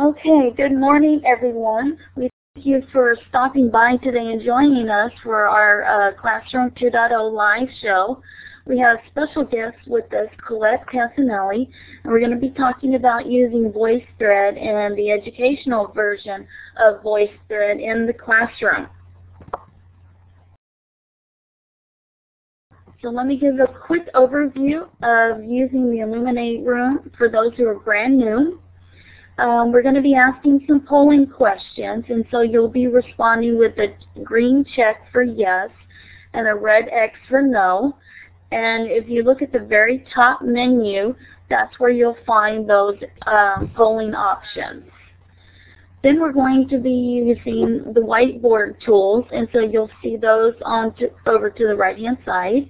[0.00, 1.98] Okay, good morning everyone.
[2.16, 7.30] We thank you for stopping by today and joining us for our uh, Classroom 2.0
[7.30, 8.22] live show.
[8.64, 11.68] We have special guests with us, Colette Cassinelli,
[12.02, 16.46] and we're going to be talking about using VoiceThread and the educational version
[16.82, 18.88] of VoiceThread in the classroom.
[23.02, 27.66] So let me give a quick overview of using the Elluminate room for those who
[27.66, 28.62] are brand new.
[29.40, 33.72] Um, we're going to be asking some polling questions, and so you'll be responding with
[33.78, 35.70] a green check for yes
[36.34, 37.96] and a red X for no.
[38.52, 41.14] And if you look at the very top menu,
[41.48, 44.84] that's where you'll find those um, polling options.
[46.02, 50.94] Then we're going to be using the whiteboard tools, and so you'll see those on
[50.96, 52.68] to, over to the right-hand side.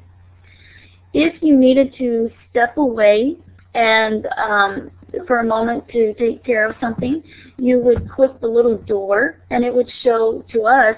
[1.14, 3.38] If you needed to step away
[3.74, 4.90] and um,
[5.26, 7.22] for a moment to take care of something,
[7.58, 10.96] you would click the little door and it would show to us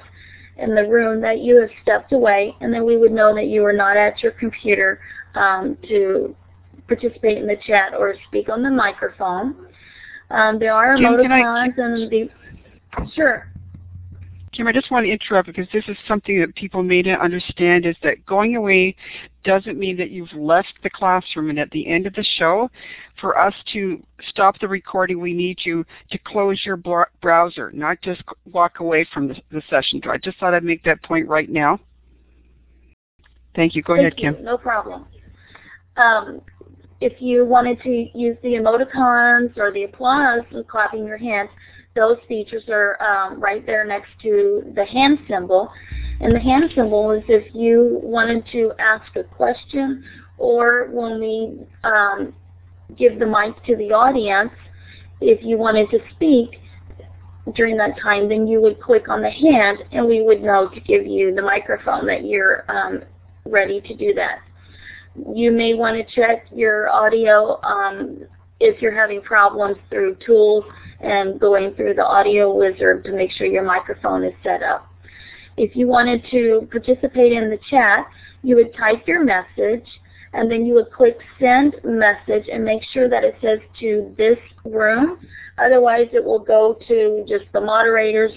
[0.57, 3.63] in the room that you have stepped away and then we would know that you
[3.63, 5.01] were not at your computer
[5.35, 6.35] um, to
[6.87, 9.67] participate in the chat or speak on the microphone.
[10.31, 12.31] Um, there are Kim, emoticons and the
[13.15, 13.49] sure.
[14.53, 17.87] Kim, I just want to interrupt because this is something that people may not understand
[17.87, 18.95] is that going away
[19.45, 22.71] doesn't mean that you've left the classroom and at the end of the show,
[23.21, 26.77] for us to stop the recording, we need you to close your
[27.21, 30.01] browser, not just walk away from the, the session.
[30.09, 31.79] I just thought I'd make that point right now.
[33.55, 33.83] Thank you.
[33.83, 34.33] Go Thank ahead, you.
[34.33, 34.45] Kim.
[34.45, 35.07] No problem.
[35.97, 36.41] Um,
[37.01, 41.51] if you wanted to use the emoticons or the applause and clapping your hands,
[41.95, 45.70] those features are um, right there next to the hand symbol.
[46.23, 50.05] And the hand symbol is if you wanted to ask a question
[50.39, 52.33] or when we um,
[52.97, 54.53] give the mic to the audience,
[55.20, 56.61] if you wanted to speak
[57.56, 60.81] during that time, then you would click on the hand and we would know to
[60.81, 63.02] give you the microphone that you're um,
[63.45, 64.39] ready to do that.
[65.35, 68.20] You may want to check your audio um,
[68.61, 70.64] if you're having problems through tools
[71.01, 74.92] and going through the audio wizard to make sure your microphone is set up.
[75.57, 78.07] If you wanted to participate in the chat,
[78.42, 79.86] you would type your message
[80.35, 84.39] and then you would click send message and make sure that it says to this
[84.64, 85.18] room.
[85.58, 88.33] Otherwise it will go to just the moderators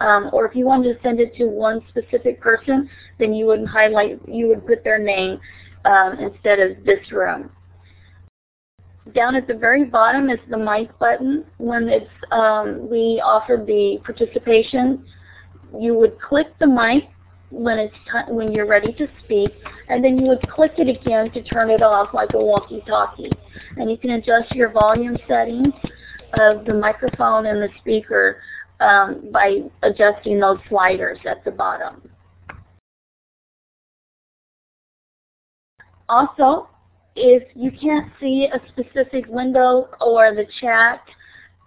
[0.00, 3.66] um, or if you wanted to send it to one specific person, then you would
[3.66, 5.38] highlight, you would put their name
[5.84, 7.50] um, instead of this room.
[9.14, 11.44] Down at the very bottom is the mic button.
[11.58, 15.06] When it's um, we offer the participation,
[15.78, 17.04] you would click the mic
[17.50, 17.94] when it's
[18.28, 19.50] when you're ready to speak,
[19.88, 23.30] and then you would click it again to turn it off like a walkie-talkie.
[23.76, 25.72] And you can adjust your volume settings
[26.40, 28.42] of the microphone and the speaker
[28.80, 32.02] um, by adjusting those sliders at the bottom.
[36.08, 36.68] Also,
[37.14, 41.00] if you can't see a specific window or the chat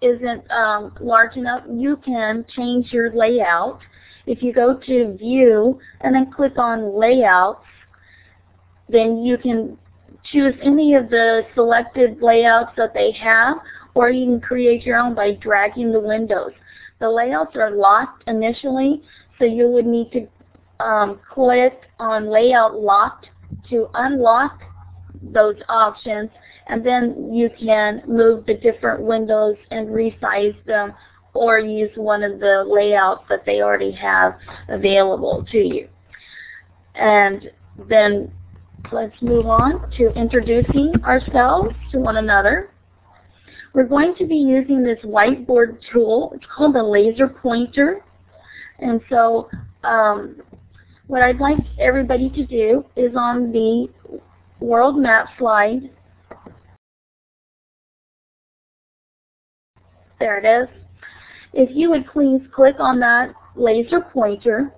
[0.01, 3.79] isn't um, large enough, you can change your layout.
[4.25, 7.65] If you go to View and then click on Layouts,
[8.87, 9.77] then you can
[10.31, 13.57] choose any of the selected layouts that they have,
[13.93, 16.51] or you can create your own by dragging the windows.
[16.99, 19.01] The layouts are locked initially,
[19.37, 20.27] so you would need to
[20.83, 23.29] um, click on Layout Locked
[23.69, 24.61] to unlock
[25.21, 26.29] those options
[26.69, 30.94] and then you can move the different windows and resize them
[31.34, 34.38] or use one of the layouts that they already have
[34.68, 35.88] available to you.
[36.96, 37.50] And
[37.88, 38.31] then
[38.91, 42.72] let's move on to introducing ourselves to one another.
[43.74, 46.34] We're going to be using this whiteboard tool.
[46.35, 48.03] It's called a laser pointer.
[48.79, 49.50] And so
[49.84, 50.41] um,
[51.08, 53.88] what I'd like everybody to do is on the
[54.59, 55.90] world map slide.
[60.19, 60.67] There it is.
[61.53, 64.71] If you would please click on that laser pointer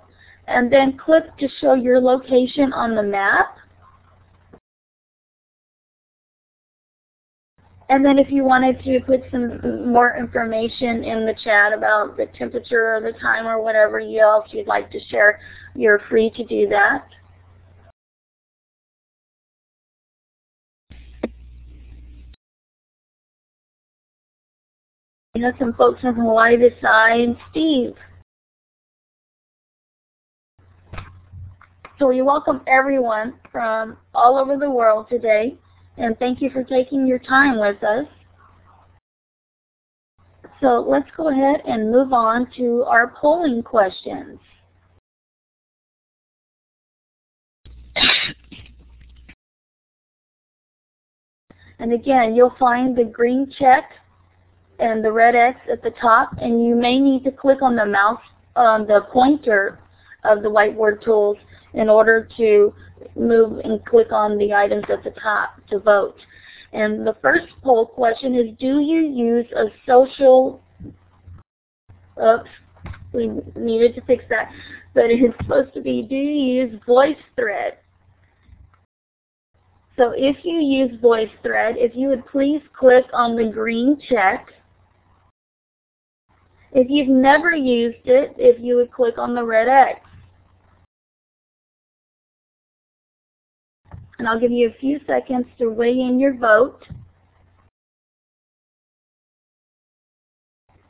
[0.47, 3.57] and then click to show your location on the map.
[7.89, 12.27] And then if you wanted to put some more information in the chat about the
[12.37, 15.41] temperature or the time or whatever else you'd like to share,
[15.75, 17.05] you're free to do that.
[25.33, 27.37] We have some folks from Hawaii this side.
[27.51, 27.95] Steve.
[31.97, 35.57] So we welcome everyone from all over the world today,
[35.97, 38.07] and thank you for taking your time with us.
[40.59, 44.37] So let's go ahead and move on to our polling questions.
[51.79, 53.91] And again, you'll find the green check
[54.81, 57.85] and the red X at the top, and you may need to click on the
[57.85, 58.21] mouse,
[58.55, 59.79] on the pointer
[60.23, 61.37] of the whiteboard tools
[61.73, 62.73] in order to
[63.15, 66.17] move and click on the items at the top to vote.
[66.73, 70.61] And the first poll question is, do you use a social,
[72.21, 72.49] oops,
[73.13, 74.51] we needed to fix that,
[74.93, 77.73] but it's supposed to be, do you use VoiceThread?
[79.97, 84.47] So if you use VoiceThread, if you would please click on the green check.
[86.73, 89.99] If you've never used it, if you would click on the red X.
[94.19, 96.85] And I'll give you a few seconds to weigh in your vote.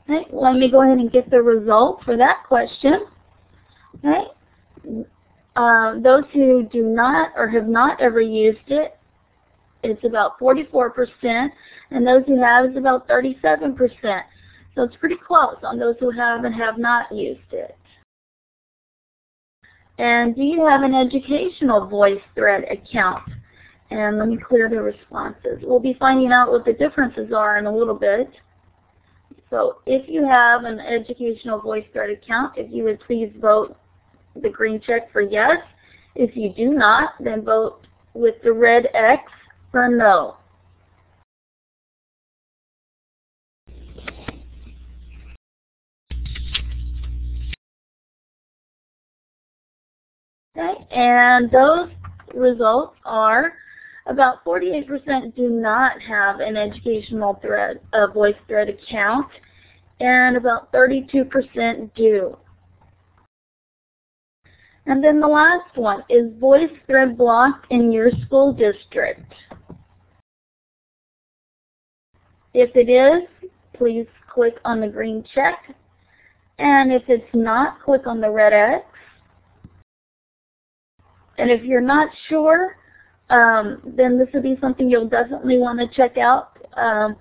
[0.10, 3.06] Okay, let me go ahead and get the result for that question.
[4.04, 4.26] Okay.
[5.56, 8.98] Uh, those who do not or have not ever used it,
[9.84, 11.50] it's about 44%,
[11.92, 14.24] and those who have is about 37%.
[14.76, 17.76] So it's pretty close on those who have and have not used it.
[19.98, 23.24] And do you have an educational VoiceThread account?
[23.92, 25.60] And let me clear the responses.
[25.62, 28.32] We'll be finding out what the differences are in a little bit.
[29.50, 33.78] So if you have an educational VoiceThread account, if you would please vote
[34.42, 35.58] the green check for yes.
[36.16, 39.24] If you do not, then vote with the red X
[39.72, 40.38] for no.
[50.58, 51.90] Okay, and those
[52.34, 53.54] results are
[54.08, 59.28] about 48% do not have an educational thread, a VoiceThread account,
[60.02, 62.38] and about 32% do.
[64.88, 69.34] And then the last one, is VoiceThread blocked in your school district?
[72.54, 73.24] If it is,
[73.74, 75.74] please click on the green check.
[76.60, 78.86] And if it's not, click on the red X.
[81.42, 82.78] And if you're not sure,
[83.32, 87.16] um, then this would be something you'll definitely want to check out um,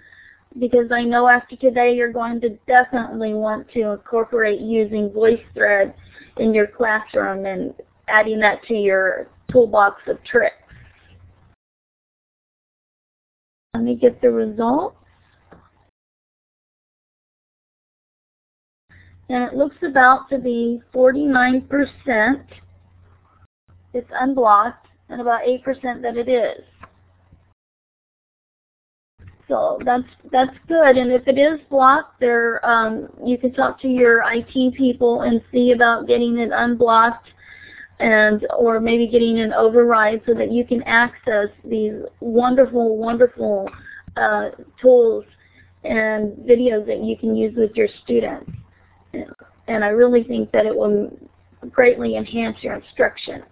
[0.58, 5.94] because I know after today you're going to definitely want to incorporate using VoiceThread
[6.36, 7.72] in your classroom and
[8.08, 10.54] adding that to your toolbox of tricks.
[13.72, 14.98] Let me get the results.
[19.30, 22.44] And it looks about to be 49%
[23.92, 25.64] it's unblocked and about 8%
[26.02, 26.64] that it is.
[29.50, 30.96] So that's that's good.
[30.96, 35.42] And if it is blocked, there um, you can talk to your IT people and
[35.50, 37.26] see about getting it unblocked,
[37.98, 43.68] and or maybe getting an override so that you can access these wonderful, wonderful
[44.16, 44.50] uh,
[44.80, 45.24] tools
[45.82, 48.50] and videos that you can use with your students.
[49.66, 51.10] And I really think that it will
[51.70, 53.42] greatly enhance your instruction.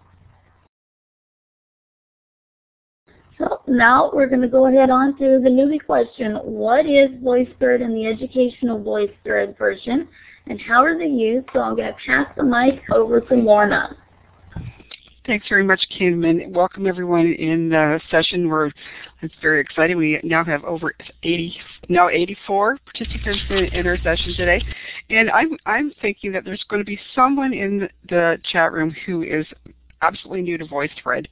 [3.39, 6.35] So now we're going to go ahead on to the newbie question.
[6.43, 10.09] What is VoiceThread in the educational VoiceThread version
[10.49, 11.47] and how are they used?
[11.53, 13.97] So I'm going to pass the mic over to Lorna.
[15.29, 18.49] Thanks very much, Kim, and welcome everyone in the session.
[18.49, 18.71] We're
[19.21, 19.99] it's very exciting.
[19.99, 21.55] We now have over 80,
[21.91, 24.63] now 84 participants in, in our session today,
[25.11, 29.23] and I'm I'm thinking that there's going to be someone in the chat room who
[29.23, 29.45] is
[30.03, 31.27] absolutely new to VoiceThread,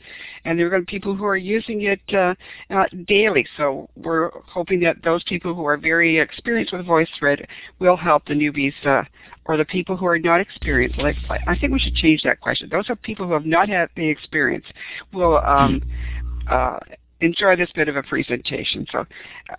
[0.45, 2.35] and there are going to be people who are using it uh,
[2.71, 3.47] uh, daily.
[3.57, 7.47] So we're hoping that those people who are very experienced with VoiceThread
[7.79, 9.05] will help the newbies uh,
[9.45, 10.99] or the people who are not experienced.
[10.99, 12.69] Like I think we should change that question.
[12.69, 14.67] Those are people who have not had the experience
[15.13, 15.83] will um,
[16.49, 16.79] uh,
[17.21, 18.87] enjoy this bit of a presentation.
[18.91, 19.57] So uh,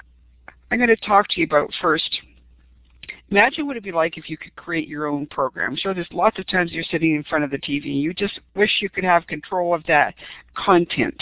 [0.71, 2.21] I'm going to talk to you about first
[3.29, 5.75] Imagine what it'd be like if you could create your own program.
[5.75, 8.39] Sure there's lots of times you're sitting in front of the TV and you just
[8.55, 10.15] wish you could have control of that
[10.55, 11.21] content.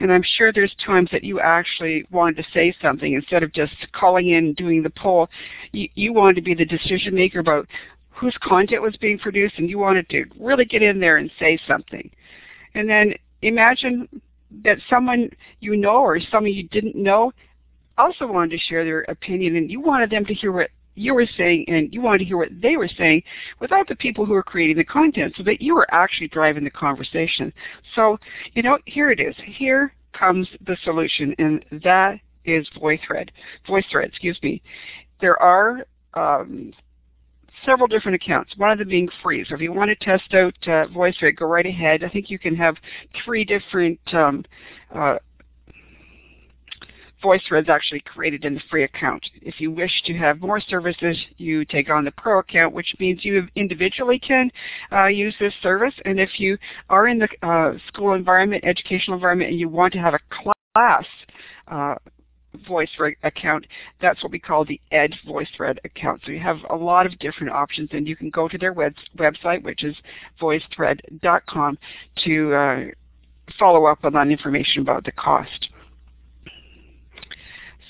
[0.00, 3.74] And I'm sure there's times that you actually wanted to say something instead of just
[3.92, 5.28] calling in and doing the poll.
[5.72, 7.68] You, you wanted to be the decision maker about
[8.08, 11.58] whose content was being produced and you wanted to really get in there and say
[11.66, 12.10] something.
[12.74, 14.08] And then imagine
[14.64, 17.32] that someone you know or someone you didn't know
[18.00, 21.26] also wanted to share their opinion and you wanted them to hear what you were
[21.36, 23.22] saying and you wanted to hear what they were saying
[23.60, 26.70] without the people who were creating the content so that you were actually driving the
[26.70, 27.52] conversation.
[27.94, 28.18] So,
[28.54, 29.34] you know, here it is.
[29.44, 33.30] Here comes the solution and that is VoiceThread.
[33.68, 34.62] VoiceThread, excuse me.
[35.20, 36.72] There are um,
[37.64, 39.44] several different accounts, one of them being free.
[39.48, 42.04] So if you want to test out uh, VoiceThread, go right ahead.
[42.04, 42.76] I think you can have
[43.24, 44.44] three different um,
[44.94, 45.16] uh,
[47.22, 49.24] VoiceThread is actually created in the free account.
[49.42, 53.24] If you wish to have more services, you take on the pro account, which means
[53.24, 54.50] you individually can
[54.92, 55.94] uh, use this service.
[56.04, 56.56] And if you
[56.88, 60.20] are in the uh, school environment, educational environment, and you want to have a
[60.74, 61.04] class
[61.68, 61.94] uh,
[62.66, 62.90] voice
[63.22, 63.66] account,
[64.00, 66.22] that's what we call the Ed VoiceThread account.
[66.24, 68.94] So you have a lot of different options, and you can go to their web
[69.16, 69.96] website, which is
[70.40, 71.78] voicethread.com,
[72.24, 72.80] to uh,
[73.58, 75.68] follow up on information about the cost.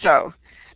[0.03, 0.33] So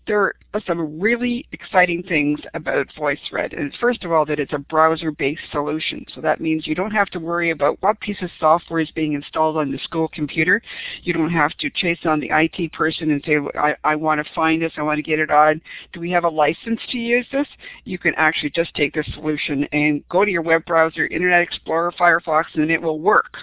[0.07, 3.59] there are some really exciting things about VoiceThread.
[3.59, 6.05] And first of all, that it's a browser-based solution.
[6.15, 9.15] So that means you don't have to worry about what piece of software is being
[9.15, 10.61] installed on the school computer.
[11.03, 14.33] You don't have to chase on the IT person and say, I, I want to
[14.35, 15.61] find this, I want to get it on.
[15.93, 17.49] Do we have a license to use this?
[17.85, 21.93] You can actually just take this solution and go to your web browser, Internet Explorer,
[21.93, 23.37] Firefox, and it will work.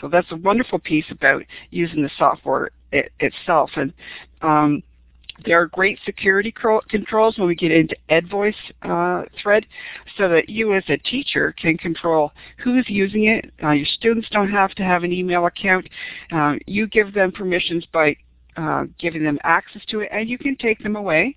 [0.00, 3.70] So that's a wonderful piece about using the software it, itself.
[3.76, 3.92] And
[4.40, 4.82] um,
[5.44, 6.52] there are great security
[6.88, 9.66] controls when we get into EdVoice uh, thread
[10.16, 13.52] so that you as a teacher can control who's using it.
[13.62, 15.88] Uh, your students don't have to have an email account.
[16.32, 18.16] Uh, you give them permissions by
[18.56, 21.36] uh, giving them access to it and you can take them away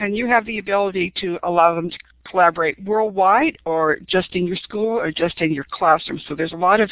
[0.00, 1.96] and you have the ability to allow them to
[2.28, 6.20] collaborate worldwide or just in your school or just in your classroom.
[6.26, 6.90] So there's a lot of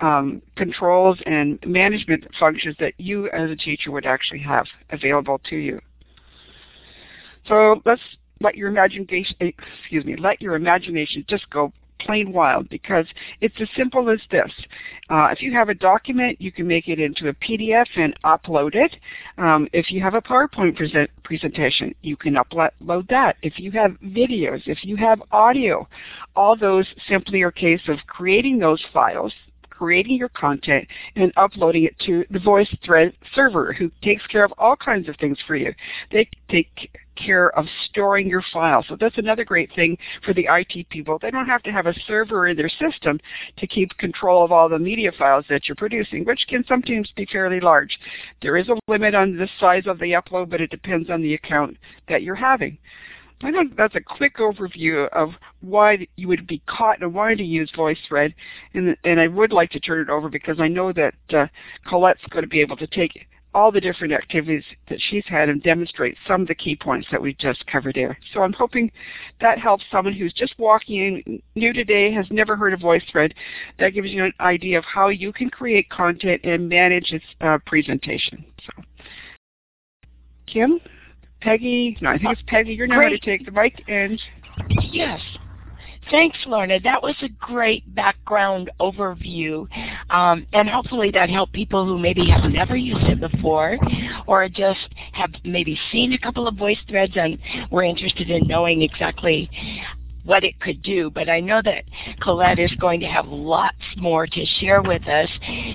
[0.00, 5.56] um, controls and management functions that you as a teacher would actually have available to
[5.56, 5.80] you.
[7.46, 8.02] So let's
[8.40, 11.72] let your imagination, excuse me, let your imagination just go
[12.04, 13.06] plain wild because
[13.40, 14.50] it's as simple as this.
[15.08, 18.74] Uh, if you have a document, you can make it into a PDF and upload
[18.74, 18.96] it.
[19.38, 23.36] Um, if you have a PowerPoint present presentation, you can upload that.
[23.42, 25.88] If you have videos, if you have audio,
[26.36, 29.32] all those simply are a case of creating those files
[29.70, 30.86] creating your content
[31.16, 35.36] and uploading it to the VoiceThread server who takes care of all kinds of things
[35.48, 35.74] for you.
[36.12, 38.86] They take care of storing your files.
[38.88, 41.18] So that's another great thing for the IT people.
[41.18, 43.20] They don't have to have a server in their system
[43.58, 47.26] to keep control of all the media files that you're producing, which can sometimes be
[47.26, 47.98] fairly large.
[48.42, 51.34] There is a limit on the size of the upload, but it depends on the
[51.34, 51.76] account
[52.08, 52.78] that you're having.
[53.42, 55.30] I think that's a quick overview of
[55.60, 58.32] why you would be caught and wanting to use VoiceThread.
[58.72, 61.46] And, and I would like to turn it over because I know that uh,
[61.86, 65.62] Colette's going to be able to take all the different activities that she's had and
[65.62, 68.18] demonstrate some of the key points that we just covered there.
[68.32, 68.90] So I'm hoping
[69.40, 73.32] that helps someone who's just walking in new today, has never heard of VoiceThread.
[73.78, 77.58] That gives you an idea of how you can create content and manage its uh,
[77.64, 78.44] presentation.
[78.66, 78.82] So,
[80.46, 80.80] Kim?
[81.40, 82.74] Peggy, no, I think it's Peggy.
[82.74, 84.20] You're now going to take the mic and.
[84.90, 85.20] Yes.
[86.10, 86.80] Thanks, Lorna.
[86.80, 89.66] That was a great background overview,
[90.10, 93.78] um, and hopefully that helped people who maybe have never used it before,
[94.26, 97.38] or just have maybe seen a couple of VoiceThreads and
[97.70, 99.50] were interested in knowing exactly
[100.24, 101.84] what it could do, but I know that
[102.20, 105.28] Colette is going to have lots more to share with us.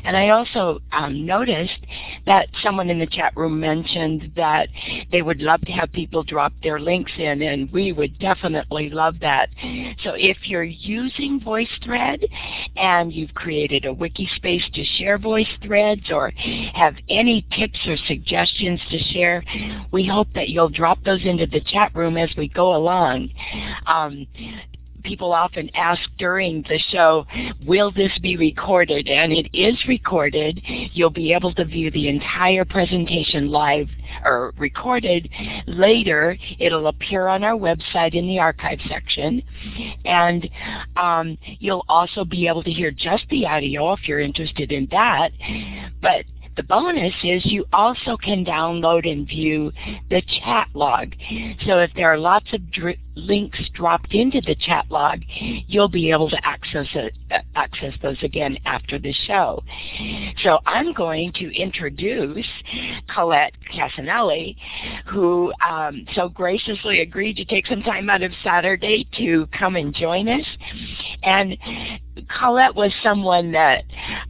[0.03, 1.86] And I also um, noticed
[2.25, 4.70] that someone in the chat room mentioned that
[5.12, 9.15] they would love to have people drop their links in, and we would definitely love
[9.22, 9.50] that.
[10.03, 12.25] So if you're using VoiceThread
[12.75, 16.32] and you've created a wiki space to share VoiceThreads or
[16.74, 19.44] have any tips or suggestions to share,
[19.91, 23.29] we hope that you'll drop those into the chat room as we go along.
[23.86, 24.25] Um,
[25.03, 27.25] people often ask during the show,
[27.65, 29.08] will this be recorded?
[29.08, 30.62] And it is recorded.
[30.93, 33.88] You'll be able to view the entire presentation live
[34.24, 35.29] or recorded
[35.67, 36.38] later.
[36.60, 39.41] It'll appear on our website in the archive section.
[40.05, 40.50] And
[40.96, 45.31] um, you'll also be able to hear just the audio if you're interested in that.
[46.01, 46.25] But
[46.58, 49.72] the bonus is you also can download and view
[50.10, 51.13] the chat log.
[51.65, 52.69] So if there are lots of
[53.19, 55.21] links dropped into the chat log,
[55.67, 57.13] you'll be able to access it,
[57.55, 59.63] access those again after the show.
[60.43, 62.47] So I'm going to introduce
[63.13, 64.55] Colette Cassinelli,
[65.05, 69.93] who um, so graciously agreed to take some time out of Saturday to come and
[69.93, 70.45] join us.
[71.23, 71.57] And
[72.39, 73.83] Colette was someone that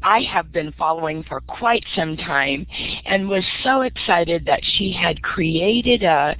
[0.04, 2.66] I have been following for quite some time
[3.06, 6.36] and was so excited that she had created a,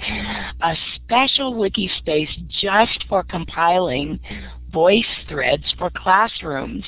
[0.62, 4.20] a special wiki space just for compiling
[4.72, 6.84] voice threads for classrooms.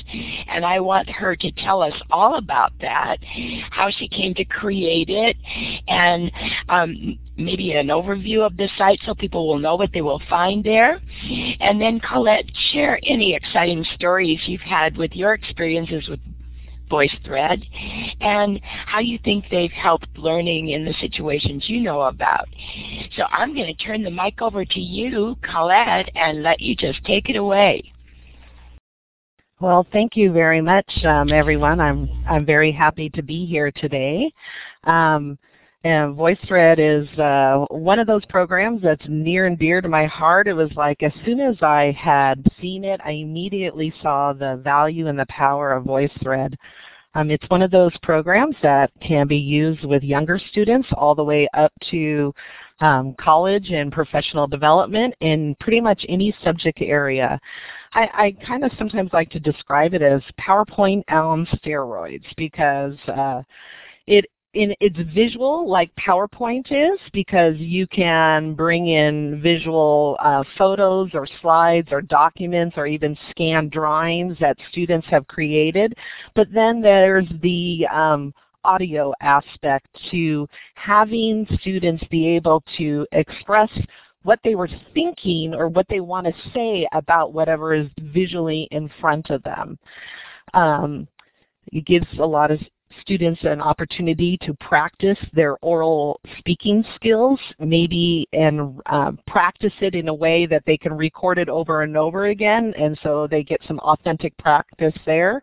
[0.47, 3.17] And I want her to tell us all about that,
[3.71, 5.37] how she came to create it,
[5.87, 6.31] and
[6.69, 10.63] um, maybe an overview of the site so people will know what they will find
[10.63, 11.01] there.
[11.59, 16.19] And then Colette, share any exciting stories you've had with your experiences with
[16.91, 17.63] VoiceThread
[18.21, 22.47] and how you think they've helped learning in the situations you know about.
[23.15, 27.03] So I'm going to turn the mic over to you, Colette, and let you just
[27.05, 27.91] take it away.
[29.61, 31.79] Well, thank you very much, um, everyone.
[31.79, 34.33] I'm I'm very happy to be here today.
[34.85, 35.37] Um,
[35.83, 40.47] and VoiceThread is uh, one of those programs that's near and dear to my heart.
[40.47, 45.07] It was like as soon as I had seen it, I immediately saw the value
[45.07, 46.55] and the power of VoiceThread.
[47.13, 51.23] Um, it's one of those programs that can be used with younger students all the
[51.23, 52.33] way up to
[52.79, 57.39] um, college and professional development in pretty much any subject area.
[57.93, 63.41] I, I kind of sometimes like to describe it as PowerPoint on steroids because uh,
[64.07, 71.11] it in it's visual like PowerPoint is because you can bring in visual uh, photos
[71.13, 75.93] or slides or documents or even scanned drawings that students have created.
[76.35, 78.33] But then there's the um,
[78.65, 83.69] audio aspect to having students be able to express
[84.23, 88.89] what they were thinking or what they want to say about whatever is visually in
[88.99, 89.79] front of them.
[90.53, 91.07] Um,
[91.71, 92.59] it gives a lot of
[93.01, 100.07] students an opportunity to practice their oral speaking skills, maybe and uh, practice it in
[100.07, 103.61] a way that they can record it over and over again, and so they get
[103.67, 105.41] some authentic practice there.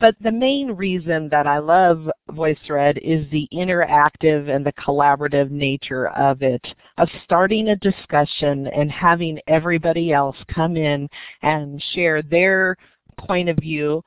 [0.00, 6.08] But the main reason that I love VoiceThread is the interactive and the collaborative nature
[6.08, 11.06] of it, of starting a discussion and having everybody else come in
[11.42, 12.78] and share their
[13.18, 14.02] point of view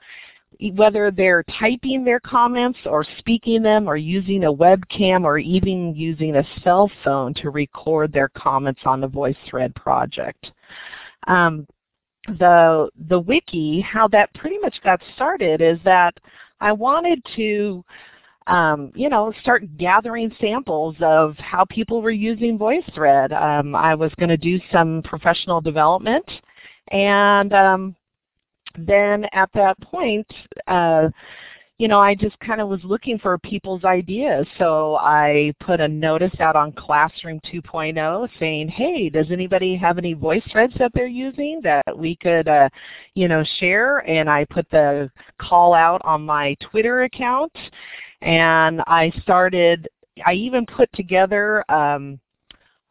[0.73, 6.35] whether they're typing their comments or speaking them or using a webcam or even using
[6.35, 10.51] a cell phone to record their comments on the VoiceThread project.
[11.27, 11.67] Um,
[12.27, 16.13] the, the wiki, how that pretty much got started is that
[16.61, 17.83] I wanted to
[18.47, 23.31] um, you know, start gathering samples of how people were using VoiceThread.
[23.31, 26.29] Um, I was going to do some professional development,
[26.91, 27.95] and um,
[28.77, 30.27] then at that point,
[30.67, 31.09] uh,
[31.79, 34.47] you know, I just kind of was looking for people's ideas.
[34.59, 40.13] So I put a notice out on Classroom 2.0 saying, hey, does anybody have any
[40.13, 42.69] voice threads that they're using that we could, uh,
[43.15, 43.99] you know, share?
[44.07, 45.09] And I put the
[45.39, 47.51] call out on my Twitter account.
[48.21, 49.89] And I started,
[50.25, 52.19] I even put together um,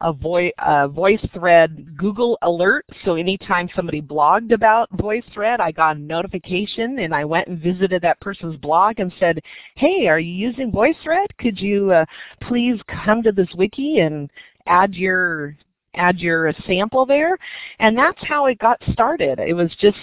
[0.03, 2.85] a, voice, a VoiceThread Google alert.
[3.05, 8.01] So anytime somebody blogged about VoiceThread, I got a notification and I went and visited
[8.01, 9.39] that person's blog and said,
[9.75, 11.27] hey, are you using VoiceThread?
[11.39, 12.05] Could you uh,
[12.41, 14.29] please come to this wiki and
[14.67, 15.55] add your
[15.95, 17.37] add your sample there?
[17.79, 19.39] And that's how it got started.
[19.39, 19.97] It was just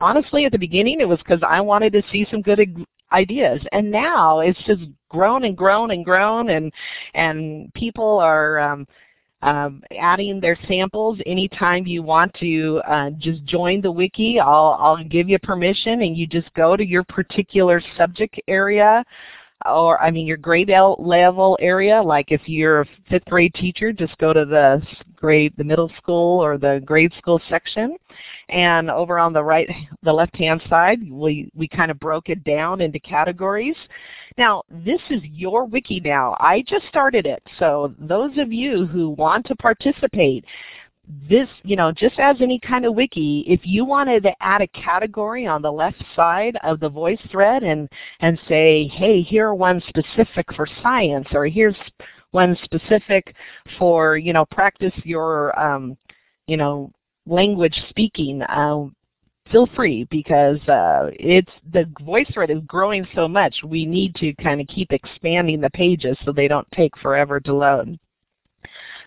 [0.00, 2.60] honestly at the beginning it was because I wanted to see some good
[3.12, 6.72] ideas and now it's just grown and grown and grown and
[7.14, 8.86] and people are um,
[9.42, 14.40] um, adding their samples anytime you want to uh, just join the wiki.
[14.40, 19.04] I'll, I'll give you permission and you just go to your particular subject area
[19.66, 24.16] or I mean your grade level area, like if you're a fifth grade teacher, just
[24.18, 24.82] go to the
[25.16, 27.96] grade, the middle school or the grade school section.
[28.48, 29.68] And over on the right,
[30.02, 33.76] the left hand side, we, we kind of broke it down into categories.
[34.38, 36.36] Now, this is your wiki now.
[36.40, 37.42] I just started it.
[37.58, 40.44] So those of you who want to participate,
[41.28, 44.68] this, you know, just as any kind of wiki, if you wanted to add a
[44.68, 47.88] category on the left side of the voice thread and,
[48.20, 51.76] and say, hey, here one specific for science, or here's
[52.30, 53.34] one specific
[53.78, 55.96] for, you know, practice your, um,
[56.46, 56.90] you know,
[57.26, 58.84] language speaking, uh,
[59.50, 63.56] feel free because uh, it's the voice thread is growing so much.
[63.64, 67.54] We need to kind of keep expanding the pages so they don't take forever to
[67.54, 67.98] load.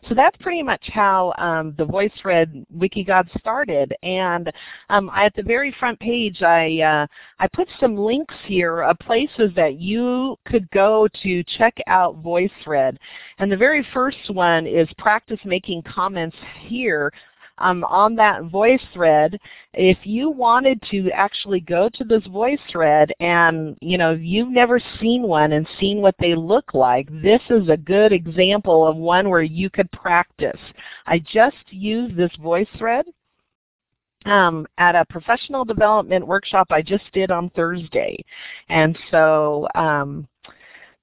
[0.08, 3.94] So that's pretty much how um, the VoiceThread wiki got started.
[4.04, 4.52] And
[4.90, 7.08] um, at the very front page, I uh,
[7.40, 12.98] I put some links here of places that you could go to check out VoiceThread.
[13.40, 17.12] And the very first one is practice making comments here
[17.58, 19.40] um, on that voice thread,
[19.74, 24.80] if you wanted to actually go to this voice thread and you know you've never
[25.00, 29.30] seen one and seen what they look like, this is a good example of one
[29.30, 30.60] where you could practice.
[31.06, 33.06] I just used this voice thread
[34.26, 38.18] um, at a professional development workshop I just did on Thursday.
[38.70, 40.28] And so um,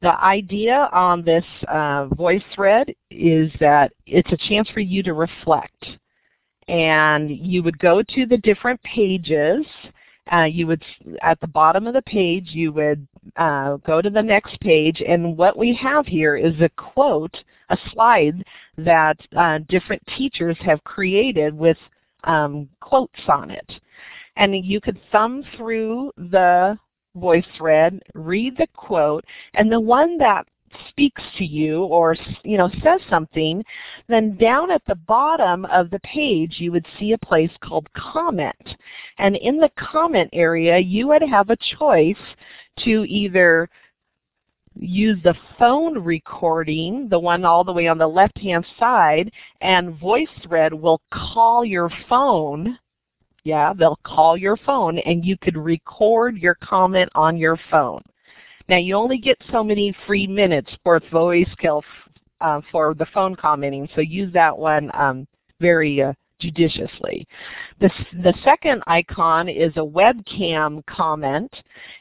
[0.02, 5.86] the idea on this uh, VoiceThread is that it's a chance for you to reflect.
[6.68, 9.66] And you would go to the different pages.
[10.33, 10.85] Uh, you would,
[11.22, 15.03] at the bottom of the page, you would uh, go to the next page.
[15.07, 17.37] And what we have here is a quote,
[17.70, 18.44] a slide
[18.79, 21.77] that uh, different teachers have created with
[22.25, 23.72] um, quotes on it.
[24.37, 26.79] And you could thumb through the
[27.16, 30.46] VoiceThread, read the quote, and the one that
[30.88, 33.64] speaks to you or you know says something,
[34.08, 38.76] then down at the bottom of the page you would see a place called comment.
[39.18, 42.16] And in the comment area you would have a choice
[42.85, 43.68] to either
[44.74, 49.30] use the phone recording, the one all the way on the left-hand side,
[49.61, 52.78] and VoiceThread will call your phone.
[53.44, 58.02] Yeah, they'll call your phone, and you could record your comment on your phone.
[58.68, 61.83] Now, you only get so many free minutes for VoiceKill
[62.40, 65.27] uh, for the phone commenting, so use that one um,
[65.61, 67.27] very uh, judiciously.
[67.81, 67.90] The,
[68.22, 71.55] the second icon is a webcam comment,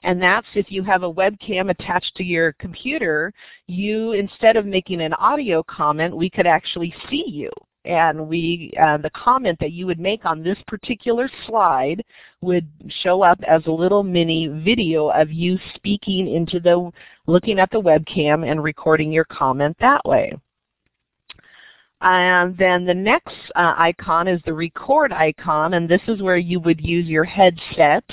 [0.03, 3.31] and that's if you have a webcam attached to your computer,
[3.67, 7.49] you, instead of making an audio comment, we could actually see you.
[7.83, 12.03] And we, uh, the comment that you would make on this particular slide
[12.41, 12.67] would
[13.03, 16.91] show up as a little mini video of you speaking into the,
[17.25, 20.33] looking at the webcam and recording your comment that way.
[22.01, 26.59] And then the next uh, icon is the record icon, and this is where you
[26.59, 28.03] would use your headset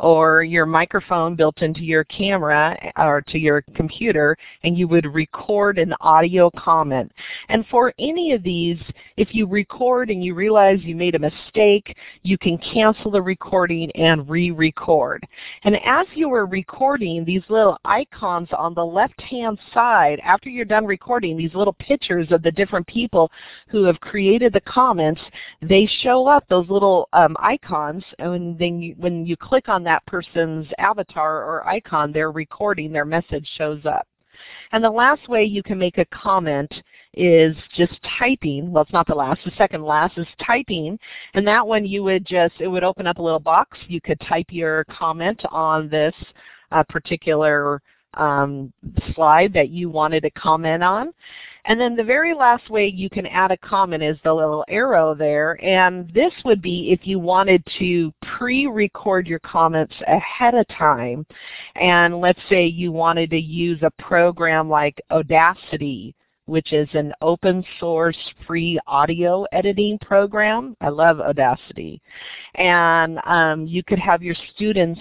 [0.00, 5.78] or your microphone built into your camera or to your computer, and you would record
[5.78, 7.12] an audio comment.
[7.48, 8.80] And for any of these,
[9.16, 13.90] if you record and you realize you made a mistake, you can cancel the recording
[13.92, 15.24] and re-record.
[15.62, 20.86] And as you are recording, these little icons on the left-hand side, after you're done
[20.86, 23.27] recording, these little pictures of the different people
[23.68, 25.20] who have created the comments,
[25.62, 30.04] they show up, those little um, icons, and then you, when you click on that
[30.06, 34.06] person's avatar or icon, their recording, their message shows up.
[34.72, 36.72] And the last way you can make a comment
[37.14, 38.70] is just typing.
[38.70, 39.40] Well, it's not the last.
[39.44, 40.98] The second last is typing.
[41.34, 43.78] And that one you would just, it would open up a little box.
[43.88, 46.14] You could type your comment on this
[46.70, 47.82] uh, particular
[48.18, 48.72] um,
[49.14, 51.12] slide that you wanted to comment on.
[51.64, 55.14] And then the very last way you can add a comment is the little arrow
[55.14, 55.62] there.
[55.62, 61.26] And this would be if you wanted to pre-record your comments ahead of time.
[61.76, 66.14] And let's say you wanted to use a program like Audacity
[66.48, 70.74] which is an open source free audio editing program.
[70.80, 72.00] I love Audacity.
[72.54, 75.00] And um, you could have your students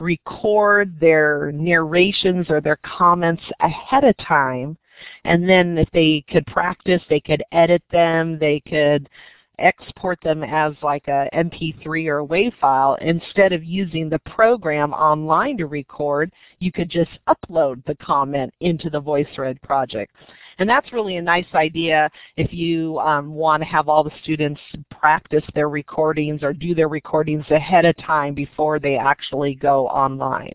[0.00, 4.76] record their narrations or their comments ahead of time.
[5.24, 9.08] And then if they could practice, they could edit them, they could
[9.58, 12.96] export them as like a MP3 or a WAV file.
[13.00, 18.90] Instead of using the program online to record, you could just upload the comment into
[18.90, 20.14] the VoiceThread project.
[20.58, 24.60] And that's really a nice idea if you um, want to have all the students
[24.90, 30.54] practice their recordings or do their recordings ahead of time before they actually go online.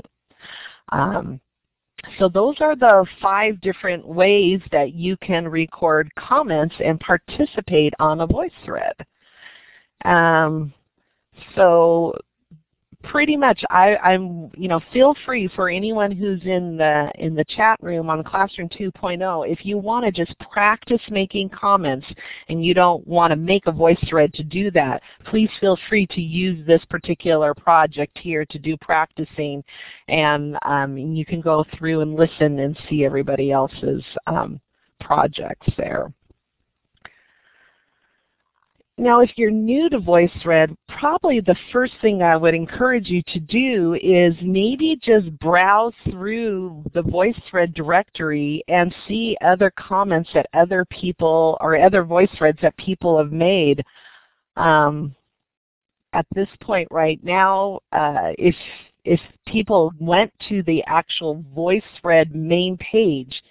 [0.89, 1.39] Um,
[2.17, 8.21] so those are the five different ways that you can record comments and participate on
[8.21, 8.95] a voice thread.
[10.05, 10.73] Um,
[11.55, 12.13] so
[13.03, 17.45] pretty much I, I'm you know feel free for anyone who's in the in the
[17.45, 22.05] chat room on Classroom 2.0 if you want to just practice making comments
[22.49, 26.05] and you don't want to make a voice thread to do that please feel free
[26.07, 29.63] to use this particular project here to do practicing
[30.07, 34.59] and um, you can go through and listen and see everybody else's um,
[35.01, 36.13] projects there.
[39.01, 43.39] Now, if you're new to VoiceThread, probably the first thing I would encourage you to
[43.39, 50.85] do is maybe just browse through the VoiceThread directory and see other comments that other
[50.91, 53.83] people or other VoiceThreads that people have made.
[54.55, 55.15] Um,
[56.13, 58.55] at this point right now, uh, if
[59.03, 63.41] if people went to the actual VoiceThread main page,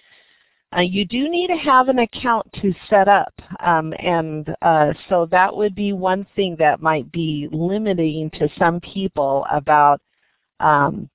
[0.75, 5.27] uh, you do need to have an account to set up, um, and uh, so
[5.31, 9.99] that would be one thing that might be limiting to some people about,
[10.59, 11.09] um,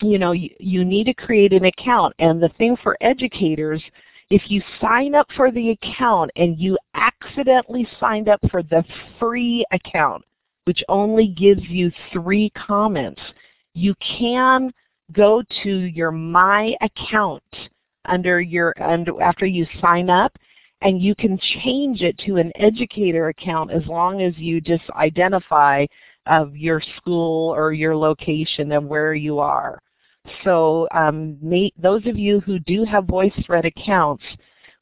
[0.00, 2.14] you know, you, you need to create an account.
[2.18, 3.82] And the thing for educators,
[4.30, 8.84] if you sign up for the account and you accidentally signed up for the
[9.18, 10.24] free account,
[10.64, 13.20] which only gives you three comments.
[13.74, 14.72] You can
[15.12, 17.42] go to your My Account
[18.06, 20.36] under your under, after you sign up
[20.82, 25.86] and you can change it to an educator account as long as you just identify
[26.26, 29.80] of your school or your location and where you are.
[30.44, 34.24] So um, may, those of you who do have VoiceThread accounts,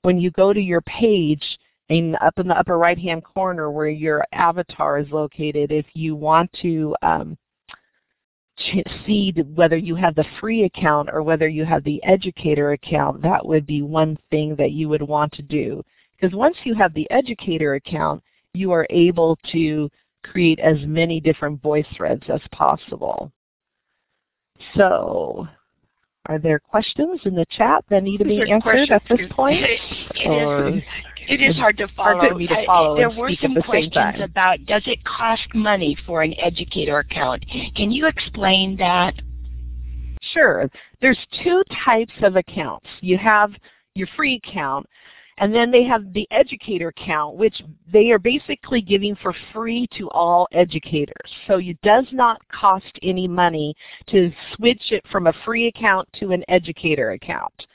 [0.02, 1.44] when you go to your page,
[1.88, 6.14] and up in the upper right hand corner where your avatar is located, if you
[6.14, 7.36] want to um,
[9.06, 13.44] see whether you have the free account or whether you have the educator account, that
[13.44, 15.82] would be one thing that you would want to do.
[16.12, 19.90] Because once you have the educator account, you are able to
[20.22, 23.32] create as many different voice threads as possible.
[24.76, 25.48] So,
[26.26, 29.64] are there questions in the chat that need to be answered at this point?
[29.64, 30.84] It,
[31.28, 32.18] it is hard to follow.
[32.18, 35.96] Hard for me to follow I, there were some questions about does it cost money
[36.06, 37.44] for an educator account?
[37.74, 39.14] Can you explain that?
[40.32, 40.70] Sure.
[41.00, 42.86] There's two types of accounts.
[43.00, 43.52] You have
[43.94, 44.86] your free account,
[45.38, 50.10] and then they have the educator account, which they are basically giving for free to
[50.10, 51.30] all educators.
[51.46, 53.74] So it does not cost any money
[54.08, 57.66] to switch it from a free account to an educator account.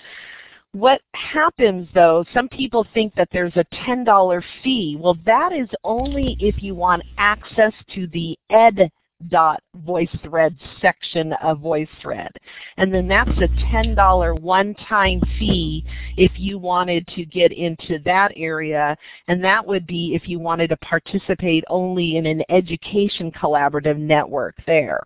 [0.76, 4.98] What happens though, some people think that there's a $10 fee.
[5.00, 8.92] Well, that is only if you want access to the ed
[9.30, 12.28] dot VoiceThread section of VoiceThread.
[12.76, 15.86] And then that's a $10 one-time fee
[16.18, 18.98] if you wanted to get into that area.
[19.30, 24.56] And that would be if you wanted to participate only in an education collaborative network
[24.68, 25.00] there.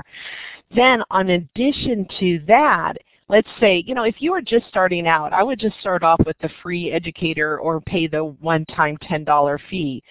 [0.76, 2.94] Then on addition to that,
[3.30, 6.20] let's say, you know, if you are just starting out, I would just start off
[6.26, 10.04] with the free educator or pay the one-time $10 fee.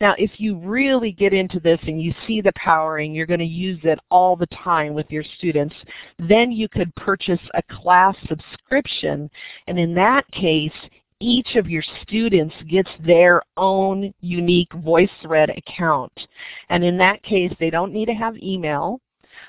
[0.00, 3.46] Now, if you really get into this and you see the powering, you're going to
[3.46, 5.74] use it all the time with your students,
[6.18, 9.30] then you could purchase a class subscription.
[9.66, 10.72] And in that case,
[11.18, 16.12] each of your students gets their own unique VoiceThread account.
[16.68, 19.00] And in that case, they don't need to have email.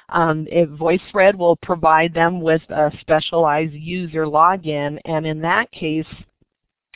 [0.10, 6.06] Um, VoiceThread will provide them with a specialized user login, and in that case,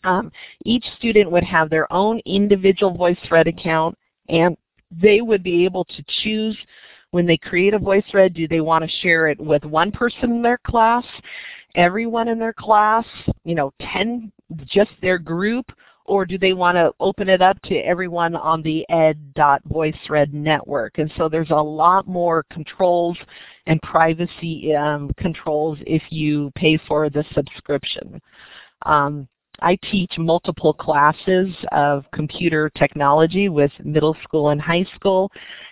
[0.04, 0.32] um,
[0.66, 3.98] each student would have their own individual VoiceThread account,
[4.30, 4.58] and
[4.92, 6.58] they would be able to choose
[7.12, 10.42] when they create a VoiceThread, do they want to share it with one person in
[10.42, 11.04] their class,
[11.76, 13.06] everyone in their class,
[13.44, 14.32] you know, 10,
[14.66, 15.72] just their group,
[16.12, 20.98] or do they want to open it up to everyone on the ed.voicethread network?
[20.98, 23.18] And so there's a lot more controls
[23.66, 28.22] and privacy um, controls if you pay for the subscription.
[28.86, 29.26] Um,
[29.62, 35.32] I teach multiple classes of computer technology with middle school and high school.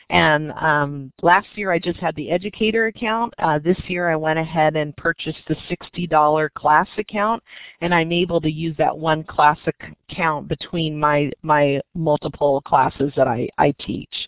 [0.10, 3.34] And um, last year I just had the educator account.
[3.38, 7.44] Uh, this year I went ahead and purchased the $60 class account,
[7.82, 9.60] and I'm able to use that one class
[10.10, 14.28] account between my, my multiple classes that I, I teach.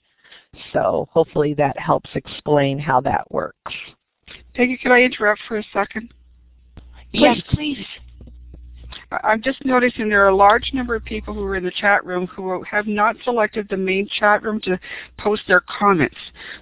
[0.74, 3.74] So hopefully that helps explain how that works.
[4.54, 6.13] Peggy, can I interrupt for a second?
[7.12, 7.86] Yes, please.
[9.23, 12.06] I'm just noticing there are a large number of people who are in the chat
[12.06, 14.80] room who have not selected the main chat room to
[15.17, 16.17] post their comments.